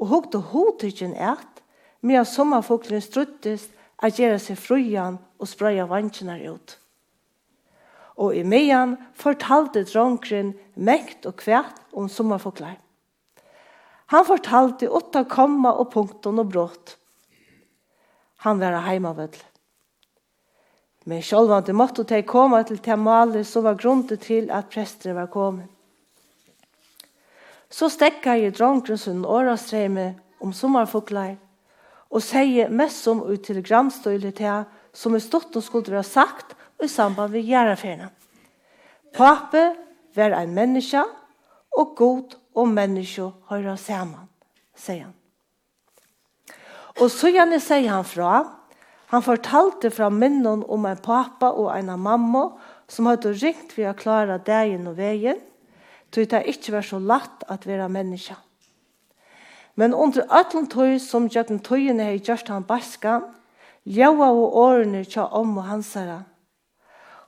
og 0.02 0.10
hukte 0.10 0.40
hodtidgen 0.50 1.14
et, 1.14 1.62
med 2.02 2.18
at 2.18 2.30
sommerfuglen 2.30 3.02
struttes 3.02 3.68
at 4.02 4.18
gjøre 4.18 4.40
seg 4.42 4.58
frujan 4.58 5.20
og 5.38 5.46
sprøya 5.46 5.86
vannkjene 5.86 6.40
ut. 6.50 6.78
Og 8.18 8.34
i 8.36 8.42
meian 8.42 8.96
fortalte 9.18 9.84
dronkren 9.86 10.52
mekt 10.74 11.28
og 11.30 11.38
kvært 11.38 11.78
om 11.94 12.10
sommerfugler. 12.10 12.74
Han 14.12 14.26
fortalte 14.26 14.90
åtta 14.90 15.22
komma 15.30 15.72
og 15.78 15.92
punkten 15.94 16.42
og 16.42 16.50
brått, 16.50 16.96
Han 18.42 18.58
var 18.58 18.80
heimavøll. 18.82 19.36
Men 21.04 21.22
sjálvan 21.22 21.62
det 21.66 21.74
måtte 21.74 22.04
de 22.06 22.22
komme 22.26 22.62
til 22.66 22.78
Tamale, 22.78 23.44
så 23.44 23.60
var 23.60 23.78
grunden 23.78 24.18
til 24.18 24.50
at 24.50 24.70
prestene 24.70 25.14
var 25.14 25.30
kommet. 25.30 25.70
Så 27.70 27.88
stekka 27.88 28.34
jeg 28.36 28.54
dronkren 28.54 28.98
sin 28.98 29.24
årastreime 29.24 30.12
om 30.42 30.52
sommerfugler, 30.52 31.38
og 32.12 32.22
sier 32.22 32.68
mest 32.68 33.06
som 33.06 33.22
ut 33.22 33.46
til 33.46 33.62
gramstøyle 33.64 34.34
til 34.36 34.66
som 34.92 35.14
er 35.16 35.24
stått 35.24 35.56
og 35.56 35.64
skulle 35.64 35.94
være 35.94 36.04
sagt 36.04 36.52
i 36.82 36.90
samband 36.90 37.32
med 37.32 37.46
gjæreferna. 37.48 38.10
Pape 39.14 39.64
var 40.14 40.36
en 40.36 40.54
menneske, 40.54 41.02
og 41.72 41.96
god 41.96 42.36
og 42.54 42.68
menneske 42.68 43.30
høyre 43.48 43.78
sammen, 43.80 44.28
sier 44.76 45.06
han. 45.06 45.21
Og 47.00 47.08
så 47.10 47.30
gjerne 47.32 47.60
sier 47.62 47.90
han 47.92 48.04
fra, 48.04 48.42
han 49.12 49.24
fortalte 49.24 49.90
fra 49.92 50.08
minnen 50.08 50.62
om 50.72 50.86
en 50.88 51.00
pappa 51.00 51.50
og 51.52 51.72
en 51.76 51.92
mamma 52.00 52.46
som 52.88 53.08
hadde 53.08 53.34
ringt 53.42 53.74
for 53.74 53.88
å 53.88 53.96
klare 53.96 54.38
dagen 54.44 54.88
og 54.88 54.96
veien, 54.96 55.40
til 56.12 56.28
det 56.28 56.42
ikke 56.48 56.74
var 56.76 56.84
så 56.84 56.98
lett 57.00 57.44
at 57.48 57.66
være 57.68 57.88
menneske. 57.92 58.36
Men 59.76 59.94
under 59.96 60.26
alle 60.28 60.66
tøy 60.68 60.98
som 61.00 61.28
gjøkken 61.32 61.62
tøyene 61.64 62.10
i 62.12 62.20
gjort 62.20 62.50
han 62.52 62.66
baskan, 62.68 63.24
ljøa 63.88 64.28
og 64.28 64.56
årene 64.60 65.04
tja 65.08 65.24
om 65.32 65.56
og 65.56 65.68
hans 65.68 65.94
herre. 65.96 66.22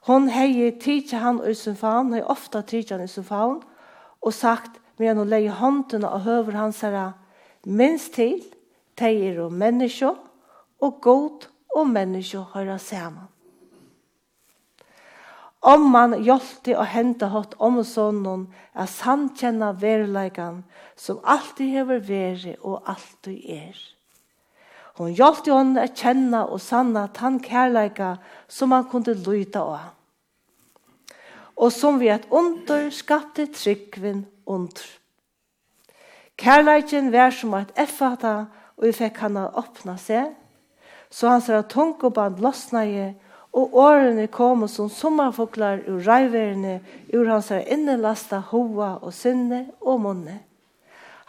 Hon 0.04 0.28
hei 0.28 0.70
til 0.80 1.16
han 1.16 1.40
i 1.48 1.54
sin 1.56 1.76
faun, 1.76 2.12
hei 2.12 2.20
ofta 2.20 2.60
til 2.62 2.84
han 2.90 3.04
i 3.04 3.08
sin 3.08 3.24
faun, 3.24 3.62
og 4.20 4.32
sagt, 4.32 4.76
men 4.98 5.16
hun 5.16 5.28
leie 5.28 5.50
håndene 5.50 6.08
og 6.08 6.24
høver 6.28 6.60
hans 6.60 6.82
herre, 6.84 7.14
minst 7.64 8.12
til, 8.16 8.42
De 8.98 9.10
er 9.28 9.40
og 9.42 9.52
menneske, 9.52 10.10
og 10.80 11.00
god 11.02 11.48
og 11.74 11.88
menneske 11.90 12.44
hører 12.54 12.78
sammen. 12.78 13.28
Om 15.64 15.86
man 15.94 16.12
hjelpte 16.20 16.74
å 16.76 16.84
hente 16.84 17.30
hatt 17.32 17.54
om 17.56 17.78
sånnen, 17.88 18.48
er 18.76 18.88
samkjenna 18.90 19.70
verleikan 19.80 20.60
som 20.96 21.22
alltid 21.24 21.72
hever 21.72 22.02
veri 22.04 22.52
og 22.60 22.82
alltid 22.84 23.46
er. 23.48 23.78
Hon 25.00 25.14
hjelpte 25.16 25.54
hon 25.54 25.72
å 25.80 25.86
kjenne 25.88 26.42
og 26.44 26.60
sanna 26.60 27.06
tann 27.16 27.40
kærleika 27.42 28.18
som 28.46 28.76
han 28.76 28.84
kunde 28.90 29.16
lyda 29.16 29.62
av. 29.64 29.88
Og 31.56 31.72
som 31.72 31.96
vi 32.02 32.12
et 32.12 32.28
under 32.34 32.90
skapte 32.92 33.46
tryggven 33.48 34.26
under. 34.44 34.84
Kærleiken 36.36 37.08
var 37.14 37.32
som 37.32 37.54
et 37.56 37.72
effata 37.78 38.50
og 38.76 38.86
vi 38.88 38.92
fikk 38.96 39.20
henne 39.24 39.46
åpne 39.58 39.96
seg. 40.00 40.32
Så 41.10 41.30
han 41.30 41.42
sier 41.44 41.60
at 41.60 41.70
tungoband 41.72 42.40
lossnade, 42.42 43.14
og 43.54 43.74
årene 43.78 44.26
kom 44.34 44.64
som 44.68 44.88
sommerfoklar 44.90 45.84
ur 45.86 46.00
reiverene, 46.02 46.80
ur 47.14 47.28
hans 47.30 47.52
innelasta 47.54 48.40
hoa 48.50 48.96
og 48.98 49.14
sinne 49.14 49.68
og 49.80 50.00
munne. 50.02 50.40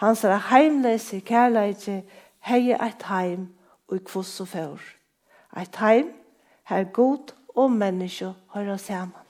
Han 0.02 0.18
sier 0.18 0.34
at 0.34 0.50
heimleise 0.50 1.22
kærleidje 1.22 2.02
heie 2.50 2.80
eit 2.82 3.06
heim 3.10 3.52
og 3.88 4.02
kvoss 4.10 4.40
og 4.42 4.50
fjord. 4.52 4.88
Eit 5.56 5.78
heim 5.80 6.10
her 6.66 6.90
god 6.94 7.36
og 7.56 7.72
menneske 7.72 8.34
høyra 8.56 8.78
sammen. 8.82 9.25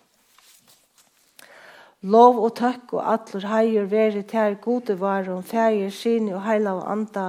Lov 2.06 2.38
og 2.38 2.52
takk 2.54 2.92
og 2.94 3.02
allur 3.10 3.46
heier 3.50 3.88
veri 3.90 4.22
til 4.30 4.60
gode 4.62 4.94
varum, 5.00 5.42
feir, 5.42 5.90
sine 5.90 6.36
og 6.38 6.44
heila 6.46 6.76
og 6.78 6.92
anda, 6.92 7.24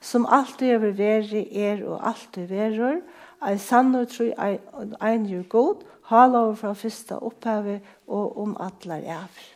som 0.00 0.24
alltid 0.24 0.70
er 0.72 0.94
veri 0.96 1.42
er 1.52 1.82
og 1.84 2.00
alltid 2.00 2.48
verur, 2.48 3.02
ei 3.44 3.58
sann 3.60 3.92
og 3.98 4.08
tru 4.08 4.30
ein 4.32 5.26
jur 5.28 5.44
god, 5.52 5.82
hala 6.08 6.46
over 6.46 6.54
fra 6.62 6.72
fyrsta 6.72 7.18
opphavet 7.20 7.84
og 8.06 8.38
om 8.40 8.56
allar 8.56 9.04
evr. 9.04 9.50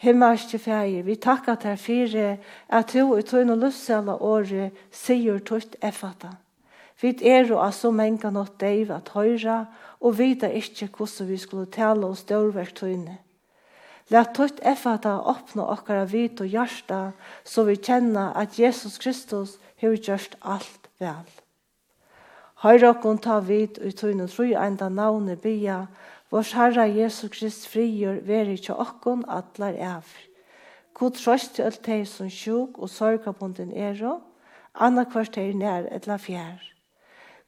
Himmelske 0.00 0.58
feir, 0.58 1.02
vi 1.04 1.18
takkar 1.20 1.60
til 1.60 1.76
fire, 1.76 2.38
at 2.68 2.92
du 2.94 3.12
i 3.16 3.22
tøyne 3.22 3.58
lussela 3.60 4.16
året 4.16 4.72
sier 4.92 5.44
tøyt 5.44 5.76
effata. 5.84 6.32
Vi 7.00 7.12
er 7.28 7.52
og 7.52 7.60
av 7.60 7.76
så 7.76 7.90
menga 7.92 8.30
nått 8.32 8.56
deiv 8.60 8.88
at 8.92 9.12
høyra, 9.12 9.66
og 9.66 9.85
og 10.00 10.18
vita 10.18 10.48
ikkje 10.48 10.88
hvordan 10.96 11.28
vi 11.28 11.36
skulle 11.36 11.66
tale 11.66 12.06
om 12.06 12.16
tøyne. 12.74 13.18
Læt 14.08 14.34
tøyt 14.34 14.60
effata 14.62 15.16
åpne 15.18 15.64
okkara 15.66 16.04
vit 16.04 16.40
og 16.40 16.46
hjärsta, 16.46 17.12
så 17.44 17.64
vi 17.64 17.74
kjenna 17.74 18.32
at 18.36 18.58
Jesus 18.58 18.98
Kristus 18.98 19.58
har 19.80 19.96
gjort 19.96 20.36
alt 20.42 20.88
vel. 20.98 21.26
Høyre 22.62 22.92
okkon 22.94 23.18
ta 23.18 23.40
vit 23.40 23.78
og 23.78 23.96
tøyne 23.98 24.28
tru 24.28 24.52
enda 24.54 24.88
navne 24.88 25.36
bya, 25.36 25.86
vårs 26.30 26.52
Herre 26.54 26.86
Jesus 26.86 27.30
Krist 27.30 27.66
frigjør 27.66 28.22
veri 28.22 28.54
ikkje 28.54 28.78
okkon 28.78 29.26
atlar 29.28 29.74
evr. 29.74 30.14
God 30.94 31.18
trøst 31.18 31.56
til 31.56 31.66
alt 31.66 31.82
teg 31.84 32.06
som 32.08 32.30
sjuk 32.30 32.78
og 32.78 32.88
sorgabunden 32.88 33.74
ero, 33.74 34.20
anna 34.72 35.04
kvart 35.04 35.34
teg 35.34 35.52
nær 35.58 35.90
etla 35.92 36.16
fjær. 36.16 36.75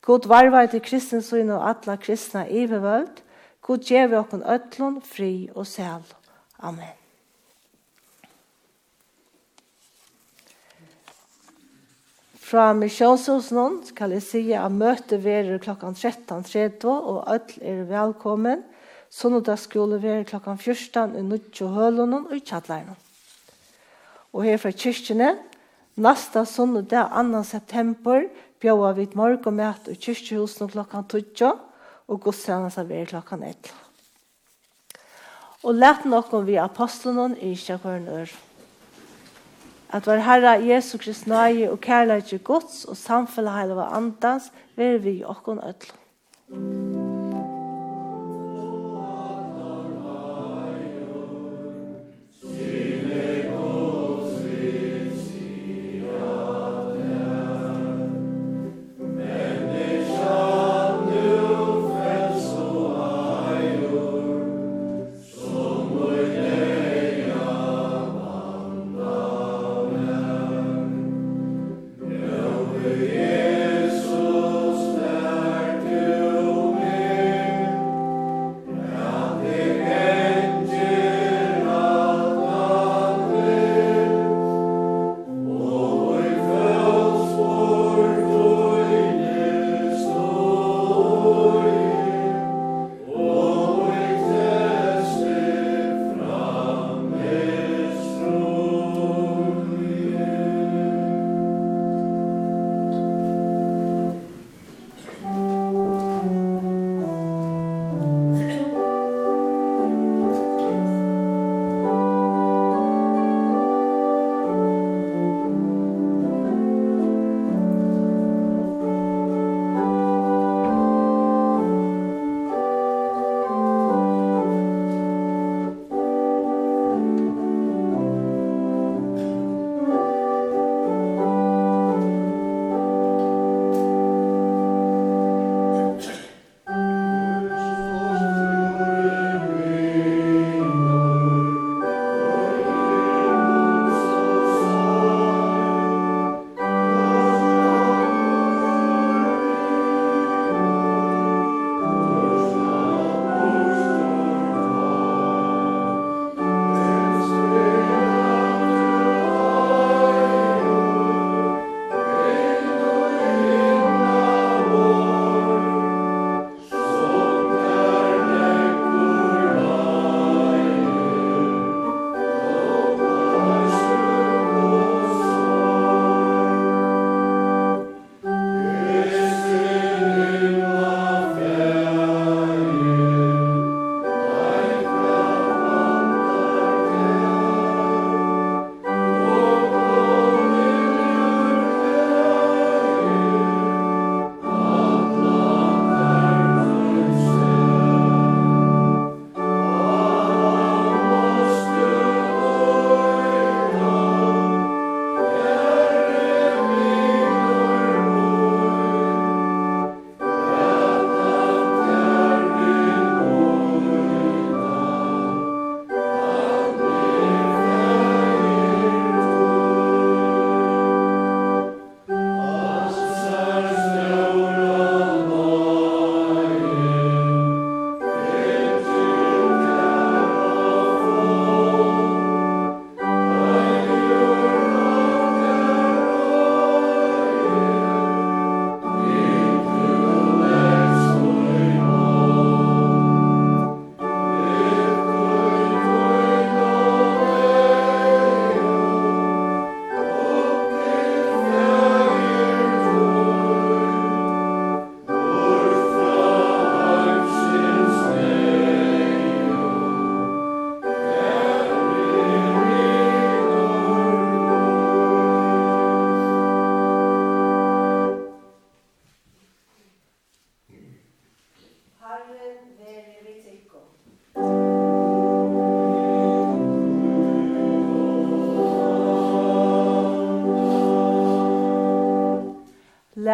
God 0.08 0.24
varvar 0.24 0.70
til 0.72 0.80
kristens 0.80 1.26
søgn 1.28 1.50
og 1.52 1.66
alla 1.68 1.98
kristna 2.00 2.46
ivervöld. 2.48 3.20
God 3.60 3.82
gjev 3.84 4.14
okkon 4.16 4.40
ötlun, 4.40 5.02
fri 5.04 5.50
og 5.54 5.66
sel. 5.68 6.00
Amen. 6.64 6.94
Fra 12.40 12.70
misjonshusen 12.72 13.82
skal 13.90 14.16
jeg 14.16 14.24
si 14.24 14.42
at 14.56 14.72
møte 14.72 15.20
verer 15.20 15.60
klokkan 15.60 15.92
13.30 15.92 16.88
og 16.88 17.28
øtl 17.28 17.60
er 17.60 17.84
velkommen. 17.92 18.64
Sondagsskole 19.12 20.00
verer 20.00 20.24
klokkan 20.24 20.56
14 20.56 21.18
i 21.20 21.28
Nuttjo 21.28 21.68
Hølonen 21.76 22.24
og 22.30 22.36
i 22.36 22.40
Kjallarnen. 22.40 22.96
Og 24.32 24.48
her 24.48 24.56
fra 24.56 24.72
kyrkjene, 24.72 25.34
nasta 26.00 26.48
det 26.48 27.04
2. 27.12 27.44
september 27.44 28.24
bjóða 28.62 28.94
við 28.98 29.16
morgumætt 29.18 29.90
og 29.90 30.00
kyrkjehusene 30.02 30.72
klokkan 30.72 31.06
12 31.06 31.52
og 32.08 32.22
gudstjenest 32.24 32.80
av 32.80 32.90
er 32.92 33.10
klokkan 33.10 33.44
11. 33.44 33.72
Og 35.66 35.74
lett 35.74 36.06
om 36.06 36.46
vi 36.46 36.56
apostlene 36.60 37.36
i 37.42 37.54
kjøkken 37.58 38.08
ør. 38.08 38.32
At 39.88 40.06
vår 40.06 40.22
Herre 40.22 40.54
Jesu 40.62 40.98
Krist 41.00 41.26
nøye 41.26 41.70
og 41.72 41.80
kærlighet 41.80 42.28
til 42.28 42.42
Guds 42.44 42.84
og 42.84 42.96
samfunnet 42.96 43.56
heilige 43.56 43.90
andans, 44.00 44.50
vil 44.76 45.04
vi 45.04 45.18
i 45.20 45.24
åkken 45.24 45.58
ødelen. 45.64 47.17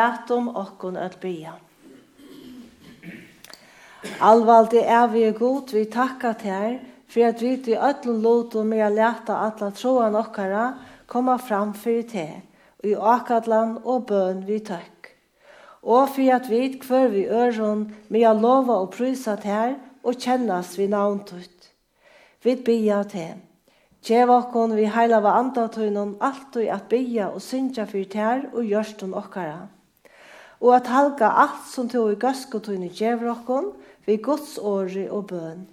lat 0.05 0.31
om 0.31 0.51
okkon 0.57 0.97
at 1.01 1.17
bya. 1.21 1.55
Alvaldi 4.21 4.83
er 4.85 5.07
vi 5.09 5.31
god, 5.33 5.73
vi 5.73 5.85
takka 5.89 6.35
til 6.41 6.81
for 7.09 7.29
at 7.29 7.43
vi 7.43 7.57
til 7.63 7.79
öllum 7.79 8.21
lotum 8.23 8.67
med 8.67 8.83
at 8.83 8.93
leta 8.93 9.37
alla 9.47 9.71
troan 9.71 10.17
okkara 10.19 10.65
koma 11.07 11.37
fram 11.39 11.75
fyrir 11.75 12.09
te, 12.11 12.27
og 12.83 12.89
i 12.91 12.95
akadlan 12.95 13.79
og 13.85 14.07
bøn 14.09 14.43
vi 14.47 14.59
takk. 14.59 15.13
Og 15.83 16.09
for 16.09 16.35
at 16.35 16.51
vi 16.51 16.79
kvør 16.83 17.09
vi 17.09 17.25
øron 17.29 17.85
med 18.09 18.27
å 18.27 18.35
lova 18.35 18.81
og 18.83 18.91
prysa 18.97 19.37
til 19.37 19.77
og 20.03 20.19
kjennas 20.19 20.75
vi 20.79 20.89
navntut. 20.89 21.71
Vi 22.43 22.57
bia 22.57 23.03
til. 23.05 23.39
Gjev 24.05 24.31
okkon 24.31 24.75
vi 24.77 24.89
heila 24.91 25.21
va 25.25 25.39
andatøynon 25.39 26.17
alt 26.21 26.57
og 26.57 26.67
at 26.69 26.89
bia 26.91 27.31
og 27.31 27.41
syndja 27.41 27.87
fyrir 27.89 28.11
tær 28.11 28.49
og 28.53 28.65
gjørstun 28.65 29.15
okkara 29.15 29.74
og 30.61 30.77
at 30.77 30.87
halka 30.87 31.29
alt 31.45 31.67
som 31.71 31.89
tog 31.89 32.13
i 32.13 32.19
gøskotøyne 32.21 32.87
i 32.87 33.13
okkon, 33.31 33.73
vi 34.07 34.17
Guds 34.17 34.59
åri 34.59 35.09
og 35.09 35.27
bøn. 35.27 35.67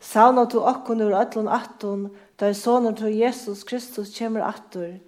Sauna 0.00 0.44
to 0.44 0.60
okkon 0.60 1.00
ur 1.00 1.14
ötlun 1.16 1.48
attun, 1.48 2.10
da 2.40 2.48
er 2.48 2.52
sonen 2.52 2.94
tog 2.94 3.12
Jesus 3.12 3.64
Kristus 3.64 4.12
kjemur 4.16 4.42
attur, 4.42 4.98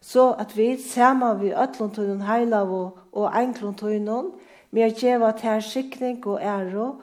så 0.00 0.34
at 0.38 0.56
vi 0.56 0.76
sama 0.76 1.34
vi 1.34 1.50
ötlun 1.52 1.94
tøynen 1.94 2.22
heilavo 2.22 2.98
og 3.12 3.32
enklun 3.34 3.74
tøynen, 3.74 4.32
med 4.70 4.82
at 4.82 5.00
djeva 5.00 5.32
ter 5.32 5.60
skikning 5.60 6.26
og 6.26 6.42
æro, 6.42 7.00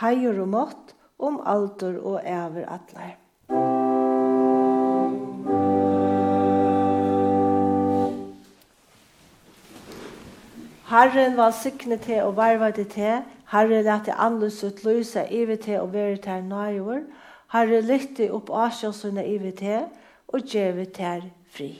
heier 0.00 0.40
og 0.40 0.48
mått, 0.48 0.94
om 1.18 1.40
alder 1.46 2.00
og 2.02 2.20
æver 2.24 2.68
atleir. 2.68 3.23
Herren 10.94 11.36
var 11.36 11.50
sikne 11.50 11.96
til 11.98 12.20
og 12.22 12.36
varva 12.36 12.68
til 12.70 12.84
til. 12.86 13.22
Herre 13.50 13.80
lette 13.82 14.14
anløs 14.14 14.60
ut 14.62 14.84
lyse 14.86 15.24
ivet 15.30 15.64
til 15.66 15.80
og 15.80 15.88
være 15.92 16.20
til 16.22 16.44
nøyver. 16.46 17.00
Herre 17.50 17.80
lytte 17.82 18.28
opp 18.30 18.52
asjøsene 18.54 19.24
ivet 19.26 19.58
til 19.58 19.88
og 20.28 20.46
gjeve 20.52 20.84
til 20.94 21.24
fri. 21.50 21.72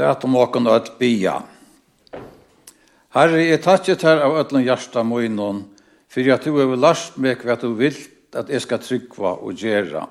Læt 0.00 0.24
om 0.24 0.36
åken 0.40 0.68
og 0.70 0.78
et 0.78 0.92
bia. 0.96 1.34
Herre, 3.12 3.42
jeg 3.42 3.60
takker 3.60 3.98
her 4.00 4.22
av 4.24 4.38
ødlen 4.40 4.64
hjärsta 4.64 5.02
munnen, 5.04 5.64
for 6.08 6.30
at 6.32 6.46
du 6.46 6.56
har 6.56 6.72
lært 6.72 7.18
meg 7.20 7.42
hva 7.44 7.58
du 7.60 7.74
vil 7.76 7.98
at 8.32 8.48
jeg 8.48 8.64
skal 8.64 8.80
tryggva 8.80 9.34
og 9.44 9.60
gjøre. 9.60 10.06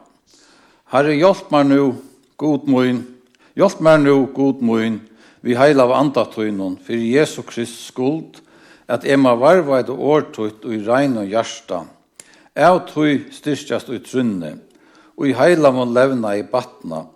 Herre, 0.93 1.15
hjelp 1.17 1.49
meg 1.55 1.71
nå, 1.71 1.87
god 2.37 2.69
munn, 2.69 3.01
hjelp 3.57 3.81
meg 3.81 4.03
nå, 4.03 4.15
god 4.35 4.61
munn, 4.61 5.01
vi 5.41 5.57
heil 5.57 5.81
av 5.81 5.95
andatøynen, 5.95 6.77
for 6.85 6.93
Jesu 6.93 7.41
Krist 7.47 7.87
skuld, 7.87 8.43
at 8.85 9.07
jeg 9.07 9.17
må 9.17 9.33
varva 9.41 9.79
et 9.81 9.89
årtøyt 9.89 10.67
og 10.67 10.75
i 10.75 10.83
regn 10.85 11.17
og 11.23 11.31
hjertet. 11.33 11.95
Jeg 12.53 12.81
tøy 12.93 13.25
och 13.25 13.95
i 13.95 13.99
trunne, 13.99 14.59
og 15.17 15.27
i 15.27 15.33
heila 15.33 15.71
må 15.71 15.85
levna 15.85 16.35
i 16.35 16.43
batna, 16.43 17.07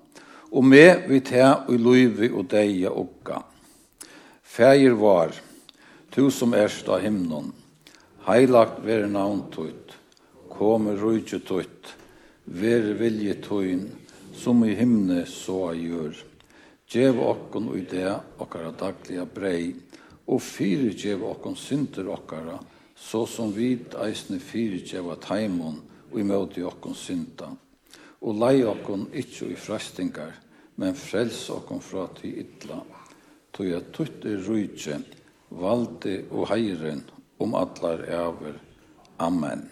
og 0.54 0.66
med 0.66 1.08
vi 1.10 1.18
te 1.26 1.41
og 1.41 1.74
løyvi 1.82 2.30
og 2.30 2.45
deia 2.51 2.91
okka. 2.93 3.39
Fægir 4.43 4.93
var, 4.99 5.34
tu 6.14 6.30
som 6.30 6.54
erst 6.54 6.89
av 6.93 7.01
himnon, 7.01 7.49
heilagt 8.28 8.84
vere 8.86 9.10
navn 9.10 9.47
tøyt, 9.54 9.95
kome 10.54 10.93
rujtje 10.99 11.39
tøyt, 11.41 11.95
vere 12.45 12.93
vilje 12.99 13.39
tøyn, 13.41 13.88
som 14.38 14.62
i 14.66 14.76
himne 14.78 15.24
så 15.30 15.72
a 15.72 15.74
gjør. 15.74 16.22
Djev 16.93 17.18
okkon 17.26 17.72
og 17.74 17.89
det 17.89 18.14
okkara 18.38 18.70
dagliga 18.78 19.26
brei, 19.26 19.74
og 20.30 20.41
fyre 20.41 20.93
djev 20.93 21.26
okkon 21.32 21.58
synder 21.58 22.14
okkara, 22.14 22.60
så 22.93 23.26
som 23.26 23.49
vit 23.58 23.97
eisne 24.06 24.38
fyre 24.38 24.84
djev 24.86 25.10
at 25.16 25.26
heimon, 25.34 25.82
og 26.12 26.22
i 26.22 26.30
møte 26.30 26.62
okkon 26.62 26.93
synda. 26.93 27.49
Og 28.22 28.38
lei 28.38 28.62
okkon 28.70 29.10
ikkje 29.18 29.49
i 29.49 29.58
frøstingar, 29.58 30.43
men 30.76 30.97
frels 30.97 31.45
okkom 31.53 31.82
fra 31.84 32.07
til 32.17 32.39
ytla, 32.43 32.82
Tog 33.53 33.67
jeg 33.69 33.86
tutt 33.93 34.24
er 34.26 34.39
rujtje, 34.47 34.95
valde 35.61 36.15
og 36.34 36.47
heiren 36.49 37.03
om 37.38 37.53
allar 37.53 38.01
æver. 38.09 38.55
Amen. 39.21 39.67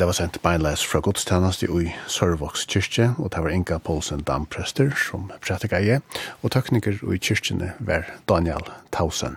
det 0.00 0.06
var 0.08 0.16
sendt 0.16 0.38
beinleis 0.40 0.80
fra 0.88 1.02
godstjeneste 1.04 1.66
i 1.76 1.90
Sørvoks 2.08 2.62
kyrkje, 2.72 3.10
og 3.20 3.28
det 3.34 3.42
var 3.44 3.52
Inga 3.52 3.76
Poulsen 3.84 4.22
Damprester 4.24 4.94
som 4.96 5.26
prætika 5.44 5.76
i, 5.76 5.98
og 6.40 6.54
tøkninger 6.54 6.96
i 7.12 7.18
kyrkjene 7.20 7.74
var 7.84 8.08
Daniel 8.28 8.64
Tausen. 8.96 9.36